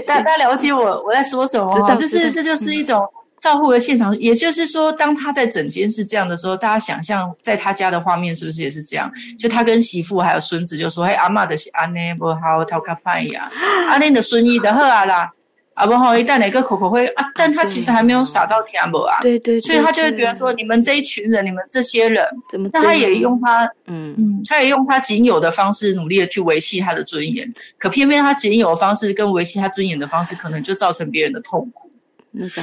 [0.06, 1.94] 大家了解我我在说什么？
[1.96, 3.06] 就是这就是一种
[3.38, 4.16] 照护的现场。
[4.18, 9.10] 也就是说，当他在整间是这样的时候，大家想象在他家的画面是不是也是这样？
[9.38, 13.50] 就他跟媳妇还有孙子就说：“嘿，阿妈的是安内不好，他卡派呀，
[13.88, 15.32] 阿内的孙意的好啊啦。”
[15.76, 22.66] 啊不好，一旦哪个口口会啊，但他其实还没有傻到天不啊，对对，所以他就会觉得说，你们这一群人，你们这些人，怎么？
[22.72, 31.90] 那他也用他，嗯嗯，他也用他仅有的方式努力的去维系他的尊严，可偏偏他仅有的方式跟维系他尊严的方式，可能就造成别人的痛苦。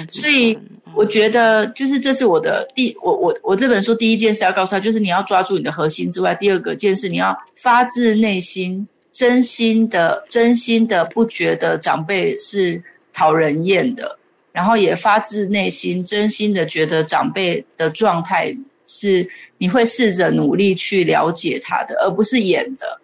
[0.09, 0.57] 所以
[0.95, 12.81] 我觉得，就是这是我的第，我我我这本书第一件事要告诉他，就是你要抓住你的核心之外，第二个件事你要发自内心、真心的、真心的不觉得长辈是。
[13.13, 14.17] 讨人厌的，
[14.51, 18.53] 然后也发自内心、真心的觉得长辈的状态
[18.85, 22.99] 是你会试着努力去了解他的，而不是演的，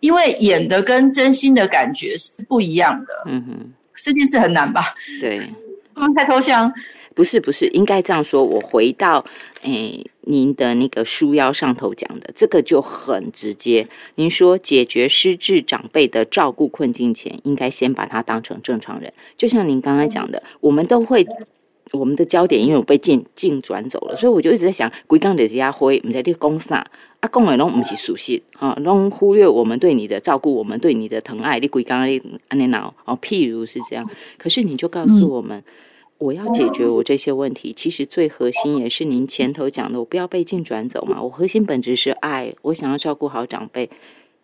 [0.00, 3.12] 因为演的跟真心的感觉是不一样的。
[3.26, 4.94] 嗯哼，这件事很难吧？
[5.20, 5.40] 对，
[5.94, 6.72] 嗯，太抽象。
[7.14, 8.42] 不是不是，应该这样说。
[8.42, 9.22] 我回到
[9.62, 13.86] 诶，您的那个书腰上头讲的，这个就很直接。
[14.16, 19.12] 您说解决失智长辈的照顾困境前，应该先把他当成正常人。
[19.36, 21.24] 就像您刚才讲的，我们都会
[21.92, 26.84] 我们的焦点因为我被镜镜转走了，所以我就一直在想，鬼刚的家辉，我们在这公啥
[27.20, 27.28] 啊？
[27.32, 31.60] 讲的拢不是熟悉啊，拢忽略我们对你的照顾，我们对你的疼爱。
[31.60, 35.62] 你鬼刚安尼脑哦，譬如是这样，可是你就告诉我们。
[36.22, 41.20] 我要解决我这些问题，其实最核心也是您前头讲的，我不要被境转走嘛。
[41.20, 43.90] 我核心本质是爱，我想要照顾好长辈，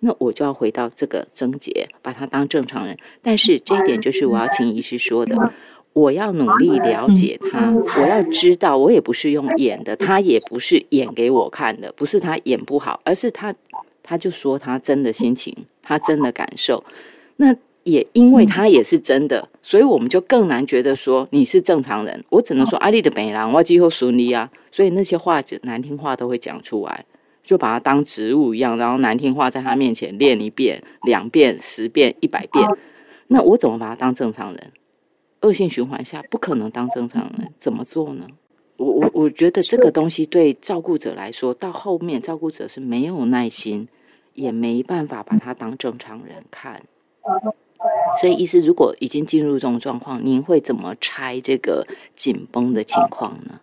[0.00, 2.98] 那我就要回到这个症结，把他当正常人。
[3.22, 5.52] 但是这一点就是我要请医师说的，
[5.92, 13.54] 我要努力了解他，我要知道，我也不是用演的，他也不是演给我看的，不是他演不好，而是他。
[14.10, 16.82] 他就说他真的心情，他真的感受。
[17.36, 17.54] 那
[17.90, 22.24] 也因为他也是真的，所以我们就更难觉得说你是正常人。
[22.28, 24.50] 我只能说阿丽的美郎，我几乎熟你啊。
[24.70, 27.04] 所以那些话难听话都会讲出来，
[27.42, 32.68] 就把它当植物一样，然后难听话在他面前练一遍、两遍、十遍、一百遍。
[33.28, 34.72] 那我怎么把它当正常人？
[35.40, 38.26] 恶性循环下不可能当正常人，怎么做呢？
[38.76, 43.88] 我我我觉得这个东西对照顾者来说，到后面照顾者是没有耐心。
[44.34, 46.80] 也没办法把他当正常人看，
[48.20, 53.54] 所以意思如果已经进入这种状况，您会怎么拆这个紧绷的情况呢？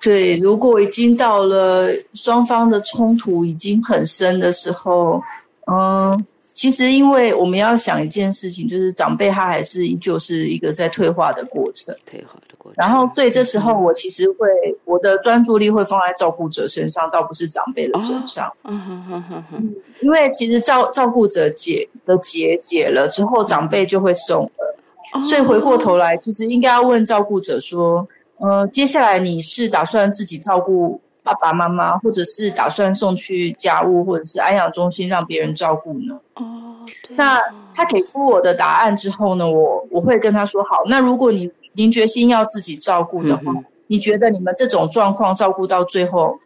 [0.00, 5.22] 对，如果已经到了双方的冲突已经很深的时候，
[5.70, 6.26] 嗯。
[6.56, 12.43] 其实，因为我们要想一件事情，就是长辈他还是依旧是一个在退化的过程，退化的过程。
[12.76, 14.48] 然后，所以这时候我其实会
[14.84, 18.52] 我的专注力会放在照顾者身上，倒不是长辈的身上。
[18.64, 19.74] 嗯哼哼哼哼。
[20.00, 25.22] 因为其实照照顾者解的结解了之后，长辈就会松了。
[25.24, 28.06] 所以回过头来，其实应该要问照顾者说：，
[28.38, 36.18] 呃，接下来你是打算自己照顾爸爸妈妈，或者是打算送去家务或者是安养中心让别人照顾呢？
[36.34, 36.76] 哦，
[37.10, 37.40] 那
[37.74, 40.82] 他给出我的答案之后呢，我我会跟他说好。
[40.86, 43.52] 那如果你您决心要自己照顾的话，
[43.86, 46.38] 你觉得你们这种状况照顾到最后，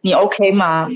[0.00, 0.88] 你 OK 吗？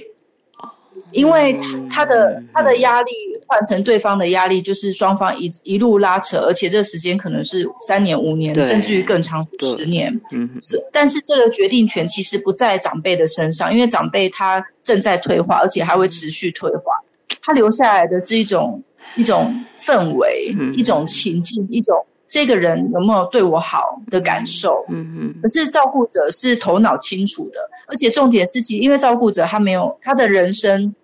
[1.11, 1.61] 因为
[1.91, 3.11] 他的他的压力
[3.47, 10.13] 换成对方的压力，就是双方一一路拉扯，而且这个时间可能是三年、五年，甚至于更长十年。
[10.33, 10.49] 嗯，
[10.93, 16.95] 但是这个决定权其实不在长辈的身上，因为长辈他正在退化，而且还会持续退化。
[17.43, 18.83] 他留下来的是一种
[19.17, 24.85] 一种氛围，一种情境，一种这个人有没有对我好的感受。
[24.89, 25.35] 嗯嗯。
[25.43, 30.95] 可是照顾者是头脑清楚的，而且重点是，其因为照顾者他没有他的人生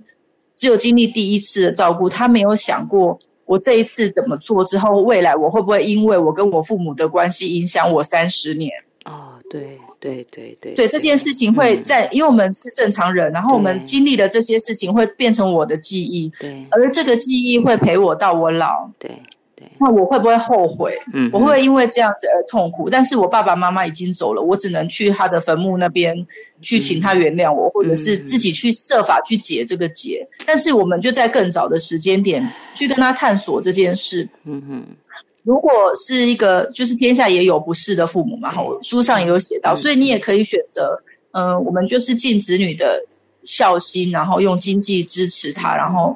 [0.57, 8.71] 只有经历第一次的照顾，他没有想过我这一次怎么做之后，未来我会不会因为我跟我父母的关系影响我三十年？
[9.05, 9.79] 哦，对。
[10.03, 19.23] 对对对，对这件事情会在，因为我们是正常人，然后我们经历的这些事情会变成我的记忆，对，而这个记忆会陪我到我老，对对。
[19.79, 20.99] 那我会不会后悔？
[21.13, 22.89] 嗯，我会因为这样子而痛苦。
[22.89, 26.27] 但是我爸爸妈妈已经走了，我只能去他的坟墓那边
[26.61, 30.27] 去请他原谅我，或者是自己去设法去解这个结。
[30.47, 34.29] 但是我们就在更早的时间点去跟他探索这件事。
[34.45, 34.85] 嗯哼。
[35.43, 41.03] 如果是一个，就是天下也有不是的父母嘛，哈，书上也有写到，所以你也可以选择，
[41.33, 43.03] 嗯，我们就是尽子女的
[43.43, 46.15] 孝心，然后用经济支持他，然后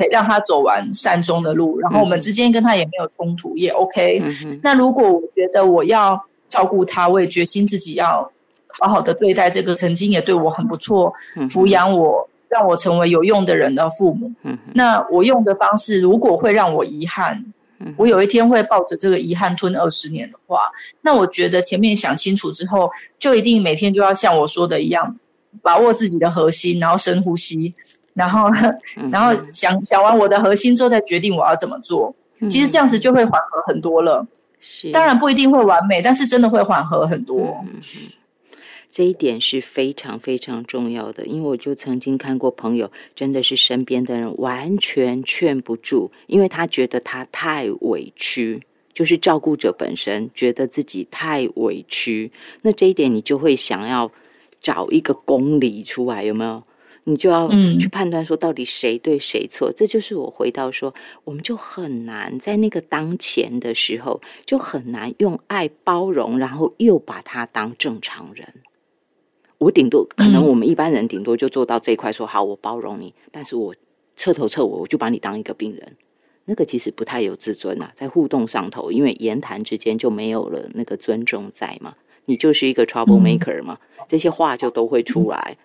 [0.00, 4.22] 陪让他走完善终的路，然后我们之间跟他也没有冲突，也 OK。
[4.62, 8.32] 那如果我觉得我要照顾他，我也决心自己要
[8.68, 11.12] 好好的对待这个曾经也对我很不错、
[11.50, 14.32] 抚养我、让我成为有用的人的父母，
[14.72, 17.44] 那我用的方式如果会让我遗憾。
[17.96, 20.60] 我有一天会抱着这个遗憾吞二十年的话，
[21.00, 25.16] 那我觉得前面想清楚之后，就一定每天就要像我说的一样，
[25.62, 27.74] 把握自己的核心，然后深呼吸，
[28.20, 28.50] 然后
[29.10, 32.14] 然后想想完我的核心之后，再决定我要怎么做。
[32.50, 34.26] 其实这样子就会缓和很多了。
[34.60, 37.64] 是，当然不一定会完美，但是真的会缓和很多。
[38.90, 48.60] 这一点是非常非常重要的，因为我就曾经看过朋友，真的是身边的人完全劝不住，因为他觉得他太委屈，
[48.92, 52.30] 就是照顾者本身觉得自己太委屈。
[52.62, 54.10] 那这一点你就会想要
[54.60, 56.62] 找一个公理出来，有没有？
[57.10, 57.48] 你就要
[57.80, 59.72] 去判断说到底谁对谁错。
[59.74, 60.94] 这就是我回到说，
[61.24, 68.46] 我们就很难在那个当前的时候，就很难用爱包容，然后又把他当正常人。
[69.58, 73.74] 我顶多可能我们一般人顶多就做到这一块，说好我包容你，但是我
[74.16, 75.96] 彻头彻尾我就把你当一个病人，
[76.44, 81.96] 那个其实不太有自尊啊，在互动上头，因为言谈之间就没有了那个尊重在嘛，
[82.26, 85.58] 你就是一个 trouble maker 嘛，这些话就都会出来。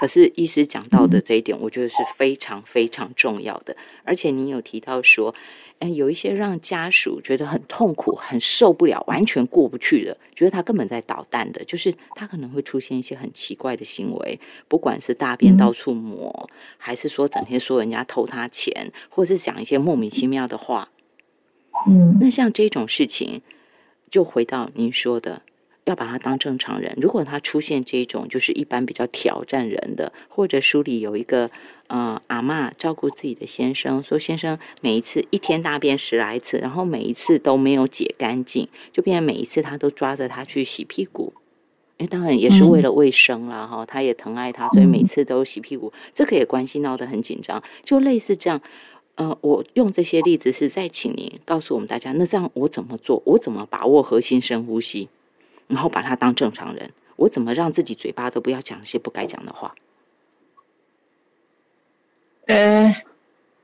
[0.00, 5.34] 可是医师讲到的这一点，我觉得是非常非常重要的，而且你有提到说。
[5.82, 14.38] 嗯，有一些让家属觉得很痛苦、很受不了、完全过不去的，觉得他根本在捣蛋的，就是他可能会出现一些很奇怪的行为，
[14.68, 20.90] 不管是大便到处抹，还是说整天说人家偷他钱，或是讲一些莫名其妙的话。
[21.88, 23.40] 嗯，那像这种事情，
[24.10, 25.40] 就回到您说的。
[25.90, 26.96] 要把他当正常人。
[27.00, 31.50] 如果他出现这种，就是一般比较挑战人的，或者书里有一个
[31.88, 41.32] 呃阿妈照顾自己的先生，说先生每一次一天大便十来次，然后每一次都没有解干净，就变成每一次他都抓着他去洗屁股。
[41.98, 48.60] 因为当然也是为了卫生啦，哈，他也疼爱他，所以每次都洗屁股，这个也关系闹得很紧张，就类似这样。
[49.16, 53.22] 呃，我用这些例子是在请您告诉我们大家，那这样我怎么做？
[53.26, 55.10] 我怎么把握核心深呼吸，
[55.70, 56.90] 然后把他当正常人？
[57.16, 59.74] 我怎么让自己嘴巴都不要讲一些不该讲的话？
[62.46, 62.94] 呃，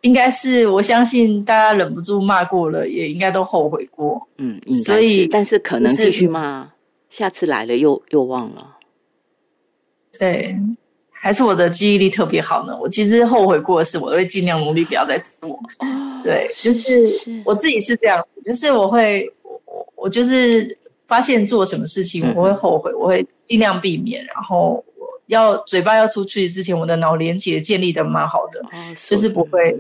[0.01, 4.27] 应该是我相信大家忍不住骂过了，也应该都后悔过。
[4.39, 6.73] 嗯，所以但是可能继续骂，
[7.11, 8.77] 下次来了又又忘了。
[10.19, 10.57] 对。
[11.19, 12.79] 还是我的记忆力特别好呢。
[12.79, 15.59] 我其实后悔过的事，我都会尽量努力不要再做。
[16.23, 17.11] 对，就是
[17.45, 24.25] 我自己是这样，就是我会，我我就是发现做什么事情我会后悔，我会尽量避免。
[24.27, 24.85] 然后
[25.27, 28.61] 要嘴巴要出去之前，我的脑连接建立的蛮好的，
[28.95, 29.77] 就是不会，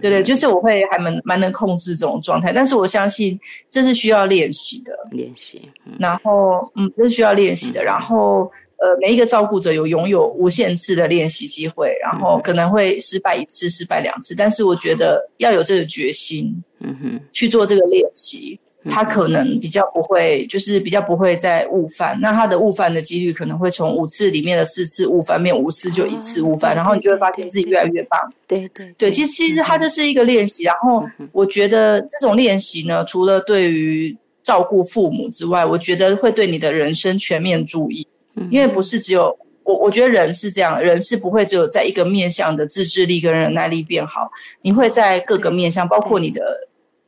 [0.00, 2.52] 对对，就是我会还蛮蛮能控制这种状态。
[2.52, 5.68] 但是我相信这是需要练习的，练习。
[5.98, 7.82] 然后，嗯，这是需要练习的。
[7.82, 8.50] 然后。
[8.82, 18.58] 呃，每一个照顾者有拥有无限次的练习机会，然后可能会失败一次、失败两次，但是我觉得要有这个决心，嗯哼，去做这个练习，
[18.90, 22.18] 他可能比较不会，就是比较不会再误犯。
[22.20, 28.18] 那他的误犯的几率可能会从五次里面的四次误犯变五次就一次误犯，然后你就会发现自己越来越棒。
[28.46, 30.64] 对对对，其实其实它就是一个练习。
[30.64, 38.06] 然后我觉得这种练习呢，除了对于照顾父母之外，我觉得会对你的人生全面注意。
[38.50, 44.30] 因为不是只有我，我觉得人是这样，人是不会只有在一个面向的自制力跟忍耐力变好，
[44.62, 46.42] 你会在各个面向，包括你的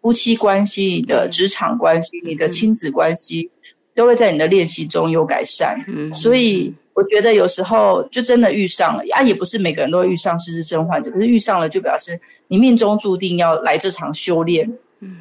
[0.04, 3.50] 夫妻关系、你的职场关系、你的亲子关系，
[3.94, 5.82] 都会在你的练习中有改善。
[6.12, 14.70] 所以我觉得有时候就真的遇上了啊，也不是每个人都会遇上失智症患者，可是遇上了就表示你命中注定要来这场修炼。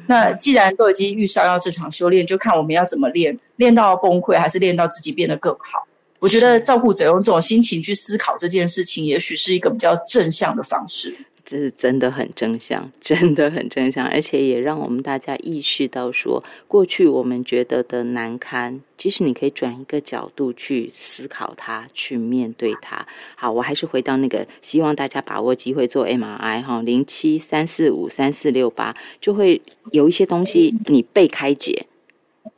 [0.06, 5.88] 那既然都已经遇上要这场修炼，就看我们要怎么练，练到崩溃，还是练到自己变得更好。
[6.18, 11.16] 我觉得照顾者用这种心情去思考这件事情，也许是一个比较正向的方式。
[11.44, 23.06] 这是真的很正向，真的很正向，而且也让我们大家意识到，说过去我们觉得的难堪，其实你可以转一个角度去思考它，去面对它。
[23.36, 29.60] 好，我还是回到那个，希望大家把握机会做 MRI 哈，零七三四五三四六八，就会
[29.92, 31.86] 有一些东西你被开解，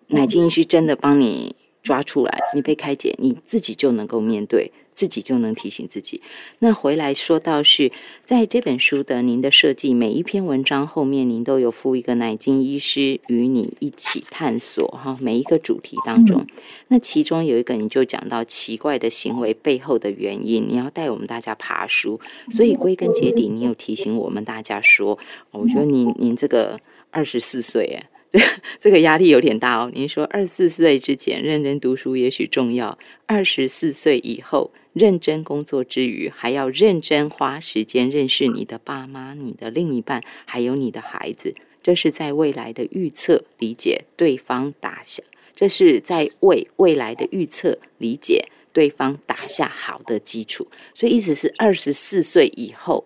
[0.07, 1.57] 乃金医师真的帮你。
[1.82, 6.21] 抓出来，你被开解，你自己就能够面对，自己就能提醒自己。
[6.59, 7.93] 那回来说到是
[8.25, 16.45] 在这本书的您的设计，每一篇文章后面您都有附一个奶金医师与你一起探索哈，每一个主题当中，
[16.89, 22.19] 那其中有一个你就讲到奇怪的行为背后的原因，你要带我们大家爬书，
[22.51, 25.19] 所以归根结底，你有提醒我们大家说，
[25.53, 26.81] 我觉得您您这个
[27.11, 28.09] 二十四岁哎。
[28.81, 29.91] 这个压力有点大哦。
[29.95, 41.55] 您说二十四岁之前认真读书也许重要，二十四岁以后认真工作之余，还要认真花时间认识你的爸妈、你的另一半，还有你的孩子。
[41.83, 45.23] 这是在未来的预测、理解对方打下，
[45.55, 50.67] 这是在为未来的预测、理解对方打下好的基础。
[50.95, 53.05] 所以意思是二十四岁以后。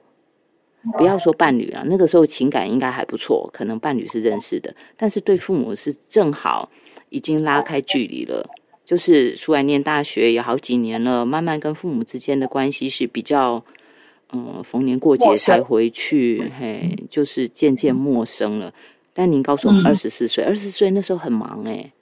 [0.97, 6.70] 不要说伴侣了，那个时候情感应该还不错，可能伴侣是认识的，但是对父母是正好
[7.11, 8.49] 已经拉开距离了，
[8.91, 13.64] 就是出来念大学也好几年了，慢慢跟父母之间的关系是比较，
[14.32, 18.74] 嗯，逢年过节才回去，嘿，就是渐渐陌生了。
[19.14, 21.93] 但您告诉我们，二十四岁，二十四岁那时候很忙哎，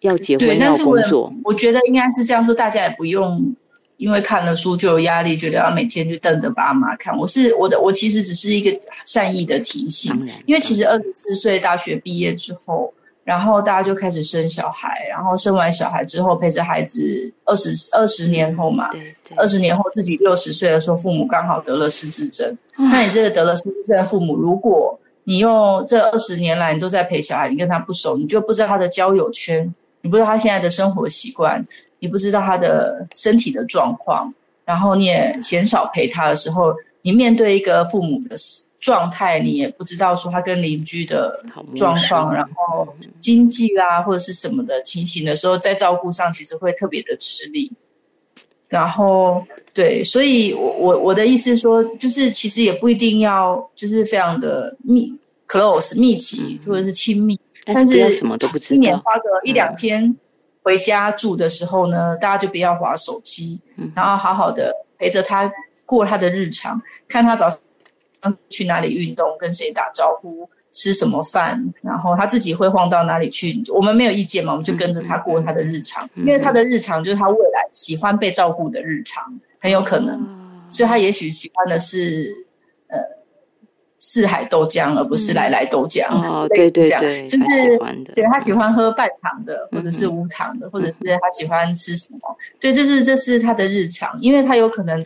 [0.00, 3.54] 要结婚要工作，我觉得应该是这样说，大家也不用。
[3.96, 7.16] 因为看了书就有压力，觉得要每天去瞪着爸妈看。
[7.16, 10.12] 我是我的，我其实只是一个善意的提醒。
[10.46, 12.92] 因为其实二十四岁大学毕业之后，
[13.24, 18.90] 然后大家就开始生小孩，然后生完小孩之后陪着孩子二十二十年后嘛，
[19.36, 22.56] 二十年后自己六十岁的时候，父母刚好得了失智症。
[22.76, 31.66] 那你这个得了失智症的父母，如果你用这二十年来你都在陪小孩，你跟他不熟，你就不知道他的交友圈，你不知道他现在的生活习惯。
[32.00, 34.30] 你不知道他的身体的状况，
[34.66, 38.36] 然后你也鲜少陪他的时候，你面对一个父母的
[38.84, 41.42] 状态，你也不知道说他跟邻居的
[41.74, 42.86] 状况，然后
[43.18, 47.72] 经济啦或者是什么的情形的时候，在照顾上其实会特别的吃力。
[48.68, 55.10] 然后对，所以我我我的意思说，就是其实也不一定要就是非常的密
[55.48, 60.14] close 密集或者是亲密，但是什么都不知道，一年花个一两天。
[60.62, 63.58] 回家住的时候呢，大家就不要划手机，
[63.94, 65.50] 然后好好的陪着他
[65.86, 67.58] 过他的日常，看他早上
[68.48, 79.24] 去哪里运动，跟谁打招呼，吃什么饭，然后他自己会晃到哪里去，我们没有意见嘛，我们就跟着他过他的日常，因为他的日常就是他未来喜欢被照顾的日常，
[79.60, 80.20] 很有可能，
[80.70, 82.34] 所以他也许喜欢的是
[82.88, 82.98] 呃
[83.98, 86.06] 四海豆浆，而不是来来豆浆。
[86.10, 87.46] 哦， 对对对，就是
[88.14, 95.04] 对他喜欢喝半糖的，或者是无糖的，或者是他喜欢吃什么，对，这是这是他的日常，因为他有可能。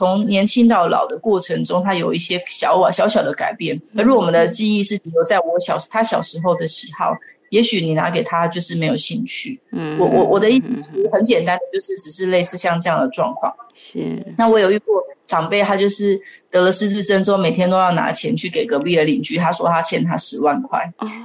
[0.00, 3.78] 从年轻到老的过程中，他有一些小啊小小的改变。
[3.94, 7.14] 而如果我们的记忆是留在我小他小时候的喜好，
[7.50, 9.60] 也许你拿给他就是没有兴趣。
[9.70, 13.54] 嗯，我我我的意思很简单的，就是只是类似像这样的状况。
[13.74, 14.24] 是。
[14.38, 16.20] 那我有遇过长辈，他就是
[16.50, 20.80] 得了失智症之后，每天都要拿钱去给隔壁的邻居，他说他欠他十万块，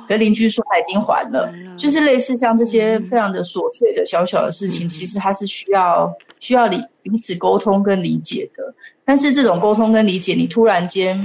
[0.08, 1.52] 可邻居说他已经还了。
[1.78, 6.84] 就是类似像这些非常的琐碎的小小的事情，其实他是需要需要理。
[7.08, 8.64] 彼此沟通跟理解的，
[9.06, 11.16] 但是这种沟通跟理解，你突然间，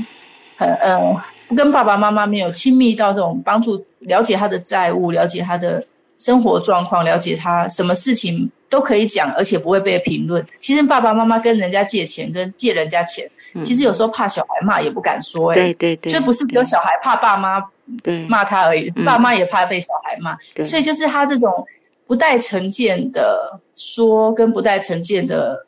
[0.59, 1.19] 很呃，不
[1.57, 5.85] 跟爸爸妈妈没有亲密到这种帮助，了解他的债务，了解他的
[6.19, 10.45] 生活状况，了解他什么事情都可以讲，而且不会被评论。
[10.59, 13.29] 其实爸爸妈妈跟人家借钱，跟借人家钱，
[13.63, 17.63] 其实有时候怕小孩骂也不敢说，哎，对对对，就不是只有小孩怕爸妈
[18.29, 21.67] 骂他而已，爸妈也怕被小孩骂，所以就是他这种
[22.07, 25.67] 不带成见的说，跟不带成见的。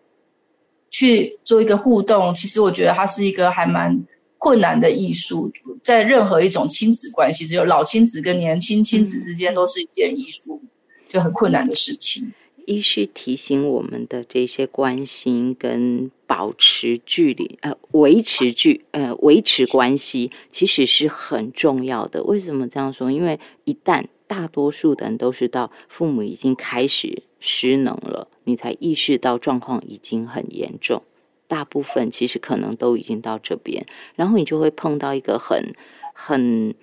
[0.94, 3.98] 去做一个互动，其实我觉得他是一个还蛮
[4.42, 5.52] 困难的艺术，
[5.84, 10.60] 在任何一种亲子关系，只有老亲子跟年轻亲子之间，都是一件艺术，
[11.08, 12.32] 就很困难的事情。
[12.66, 22.24] 一是提醒我们的这些关心跟保持距离，呃，维持距，呃，维持关系，其实是很重要的。
[22.24, 23.12] 为什么这样说？
[23.12, 28.26] 因为一旦大多数的人都是到父母已经开始失能了。
[28.42, 31.04] 你才意识到状况已经很严重，
[31.52, 33.84] 大部分其实可能都已经到这边，
[34.16, 35.74] 然后你就会碰到一个很
[36.14, 36.74] 很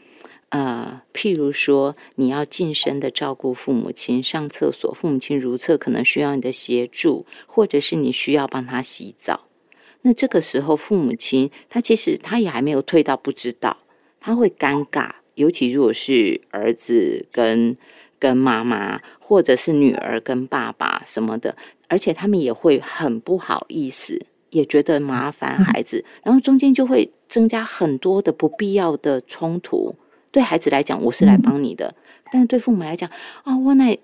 [0.49, 9.47] 呃，譬如说你要近身的照顾父母亲上厕所，父母亲如厕可能需要你的协助，或者是你需要帮他洗澡，
[10.03, 13.77] 那这个时候父母亲他其实他也还没有退到不知道，
[14.19, 17.75] 他会尴尬，尤其如果是儿子跟。
[18.21, 21.55] 跟妈妈，或者是女儿跟爸爸什么的，
[21.87, 29.95] 而且他们也会很不好意思，也觉得麻烦孩子，然后中间就会增加很多的不必要的冲突。
[30.31, 31.95] 对孩子来讲，我是来帮你的，
[32.31, 33.09] 但是对父母来讲，
[33.43, 33.99] 啊，我那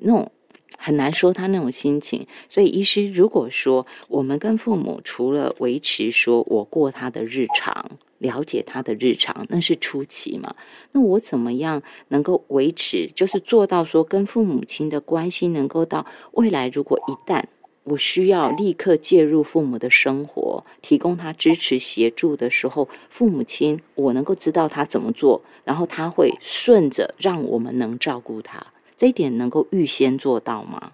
[0.00, 0.30] 那种
[0.78, 2.26] 很难说他那种心情。
[2.48, 7.90] 所以，医师如果说我们跟父母除了维持说我过他的日常。
[8.22, 10.54] 了解他的日常，那是初期嘛？
[10.92, 17.42] 那我怎么样能够维持，就是做到说跟父母亲的关系能够到未来，如果一旦
[17.84, 28.64] 我需要立刻介入父母的生活，提供他支持协助的时候，父母亲我能够知道他怎么做，然后他会顺着让我们能照顾他，
[28.96, 30.92] 这一点能够预先做到吗？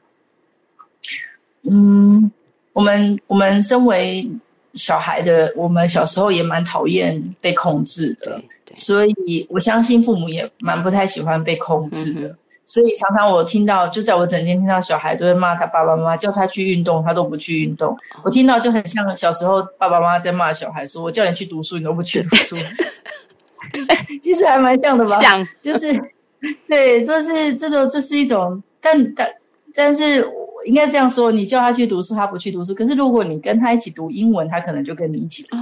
[1.62, 2.30] 嗯，
[2.72, 4.28] 我们我们身为。
[4.74, 8.40] 小孩的，我们小时候也蛮讨厌被控制的，
[8.74, 12.36] 所以我相信父母也蛮不太喜欢被控制的。
[12.68, 17.96] 所以常常我听到，就在我整天听到小孩都会骂他爸爸妈妈，叫他去运动，他都不去运动。
[18.22, 22.56] 我听到就很像小时候爸爸妈妈在骂小孩，说我叫你去读书，你都不去读书。
[23.72, 23.84] 对，
[24.22, 25.18] 其实还蛮像的吧？
[25.20, 25.92] 像，就是，
[26.68, 29.28] 对，就是这种，这是一种，但但
[29.74, 30.24] 但是。
[30.68, 32.74] 应该这样说，你叫他去读书，他不去读书。
[32.74, 35.56] 可是如果你跟他一起读英文，他可能就跟你一起读。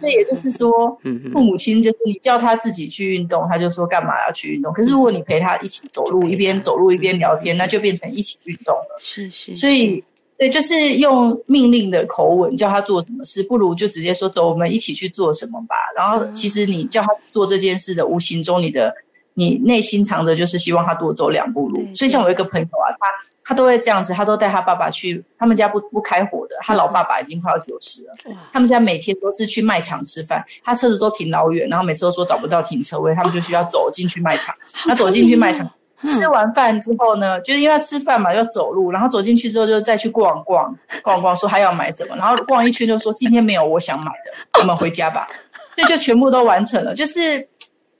[0.00, 0.96] 这也就是说，
[1.32, 4.72] 父母亲就是你叫他自己去运动，他就说干嘛要去运动。
[4.72, 8.96] 可是如果你陪他一起走路，一边走路一边聊天，那就变成一起运动了。
[9.00, 9.52] 是是。
[9.56, 10.02] 所以，
[10.38, 15.74] 对，就是用命令的口吻叫他做什么事，不如就直接说走，我们一起去做什么吧。
[15.96, 18.94] 然后，其实你叫他做这件事的无形中，你的
[19.34, 21.82] 你内心藏的就是希望他多走两步路。
[21.94, 23.06] 所以，像我一个朋友啊，他。
[23.44, 28.14] 他都会这样子，他都带他爸爸去他们家不不开火的，他老爸爸已经快要九十了。
[28.52, 34.54] 他们家每天都是去卖场吃饭，他车子都停老远，然后每次都说找不到停车位，他们就需要走进去卖场。
[34.72, 35.68] 他走进去卖场，
[36.06, 40.72] 吃完饭之后呢，就是因为他吃饭嘛要走路，然后走进去之后就再去逛逛
[41.02, 45.28] 逛逛，说他要买什么，然后逛一圈就说今天没有我想买的，我们回家吧。
[45.76, 47.46] 这就全部都完成了，就是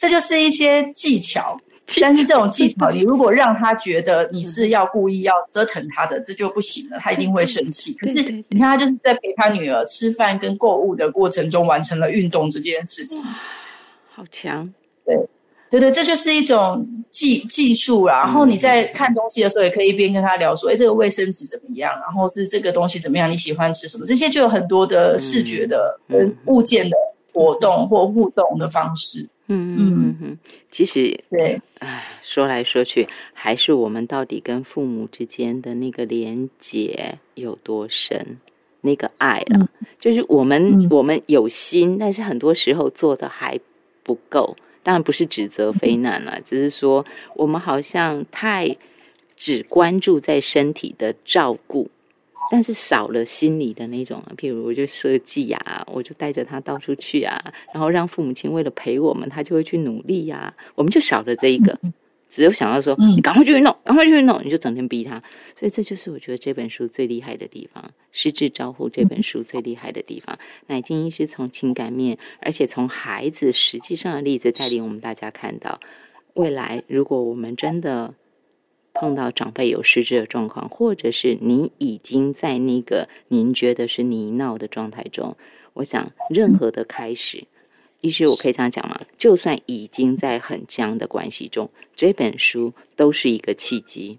[0.03, 1.57] 这就是一些技巧。
[2.00, 7.92] 但是这种技巧， 你如果让他觉得你是要故意要折腾他的，这就不行了，他一定会生气。
[7.94, 13.22] 可是你看，他就是在陪他女儿吃饭跟购物的过程中完成了运动这件事情，
[14.11, 14.72] 好强。
[15.05, 15.14] 对，
[15.70, 21.92] 对对，这就是一种技技术然后你在看东西的时候，也可以一边跟他聊说：“哎，这个卫生纸怎么样？
[22.00, 23.30] 然后是这个东西怎么样？
[23.30, 26.96] 你喜欢吃什么？”这些就有很多的视觉的跟物件的
[27.34, 29.28] 活动或互动的方式。
[29.53, 30.38] 嗯嗯嗯，
[30.70, 38.38] 其实对，唉，说来说去，还是我们到底跟父母之间的那个连结有多深，
[38.80, 39.68] 那个爱啊，
[40.00, 43.59] 就是我们我们有心，但是很多时候做的还
[44.03, 44.57] 不够。
[44.84, 48.76] 当然不是指责非难了，只是说我们好像太
[49.36, 51.88] 只关注在身体的照顾。
[52.55, 57.42] 但是少了心理的那种，譬如我就设计呀，我就带着他到处去啊，
[57.72, 60.55] 然后让父母亲为了陪我们，他就会去努力呀。
[60.74, 61.78] 我们就少了这一个，
[62.28, 65.12] 只有想到说，你赶快去运动，赶快去运动，你就整天逼他。
[65.59, 67.82] 所以这就是我觉得这本书最厉害的地方，
[68.12, 70.38] 《失智招呼》这本书最厉害的地方。
[70.66, 75.80] 乃金医师从情感面，而且从孩子实际上的例子带领我们大家看到，
[76.34, 78.12] 未来如果我们真的。
[78.95, 85.36] 碰到长辈有失智的状况，或者是你已经在那个您觉得是泥淖的状态中，
[85.74, 87.45] 我想任何的开始，
[88.01, 89.01] 医师我可以这样讲吗？
[89.16, 94.18] 就算已经在很僵的关系中，这本书都是一个契机，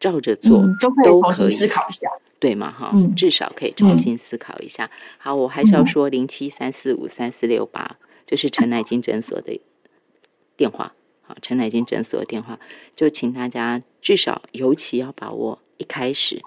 [0.00, 2.72] 照着做都可以思考一下，对吗？
[2.72, 4.90] 哈，至少可以重新思考一下。
[5.18, 9.60] 好，我还是要说零七三四五三四六八，这是陈乃金诊所的
[10.56, 10.94] 电话。
[11.32, 12.60] 好，陈乃金诊所的电话，
[12.94, 16.42] 就请大家至少尤其要把握一开始，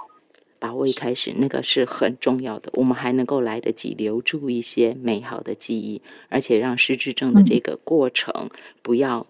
[0.59, 2.69] 把握一开始那个是很重要的。
[2.73, 8.51] 我们还能够来得及留住一些美好的记忆，而且让失智症的这个过程
[8.83, 9.25] 不要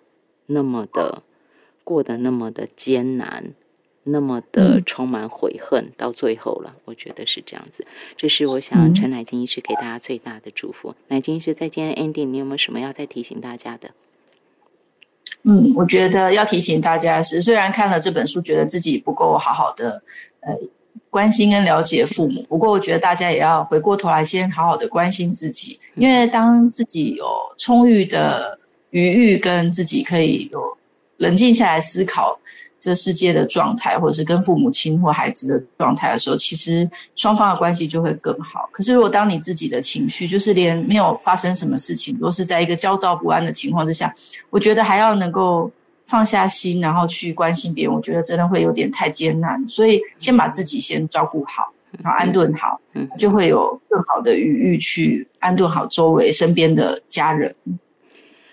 [0.47, 1.23] 那么的
[1.85, 3.53] 过得那么的艰难，
[4.03, 5.93] 那么的充满悔恨。
[5.95, 7.87] 到最后了，我觉得是这样子。
[8.17, 10.95] 这是我想陈乃金医师给大家最大的祝福。
[11.07, 13.91] 乃金医师在今天 ending，你有没有什么要再提醒大家的？
[15.43, 20.01] 嗯，我觉得要提醒大家是，虽然看了这本书，觉得自己不够好好的
[20.41, 20.53] 呃
[21.09, 27.25] 关心跟了解父母，不过我觉得大家也要回过头来，先好好的关心自己，因为当自己有
[27.57, 28.57] 充裕的
[28.89, 30.59] 余裕，跟自己可以有
[31.17, 32.39] 冷静下来思考。
[32.85, 38.69] 这世界的状态，或者是跟父母亲或孩子的状态的时候，其实双方的关系就会更好。
[38.71, 44.13] 可是，如果当你自己的情绪就是连没有发生什么事情，都是在一个焦躁不安的情况之下，
[44.51, 45.71] 我觉得还要能够
[46.05, 49.67] 放下心，然后去关心别人，我觉得真的会有点太艰难。
[49.67, 51.73] 所以，先把自己先照顾好，
[52.03, 52.79] 然后安顿好，
[53.17, 57.55] 就会有更好的余裕去安顿好周围身边的家人。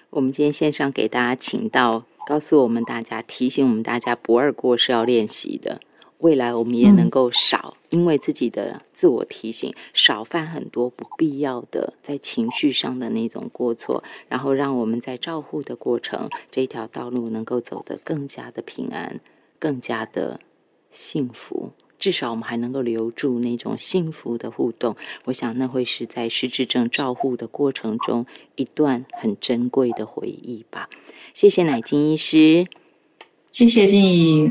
[0.09, 2.03] 我们今天线上给大家请到。
[2.33, 5.83] 告诉我们大家，提醒我们大家，不二过是要练习的。
[6.21, 19.21] 未来我们也能够少，因为自己的自我提醒，少犯很多不必要的在情绪上的那种过错，然后让我们在照护的过程这条道路能够走得更加的平安，
[19.59, 20.41] 更加的
[20.91, 21.73] 幸福。
[21.99, 28.25] 至少我们还能够留住那种幸福的互动，我想那会是在失智症照护的过程中
[28.57, 30.89] 一段很珍贵的回忆吧。
[31.35, 32.67] 谢谢乃金医师，
[33.51, 34.51] 谢谢金怡。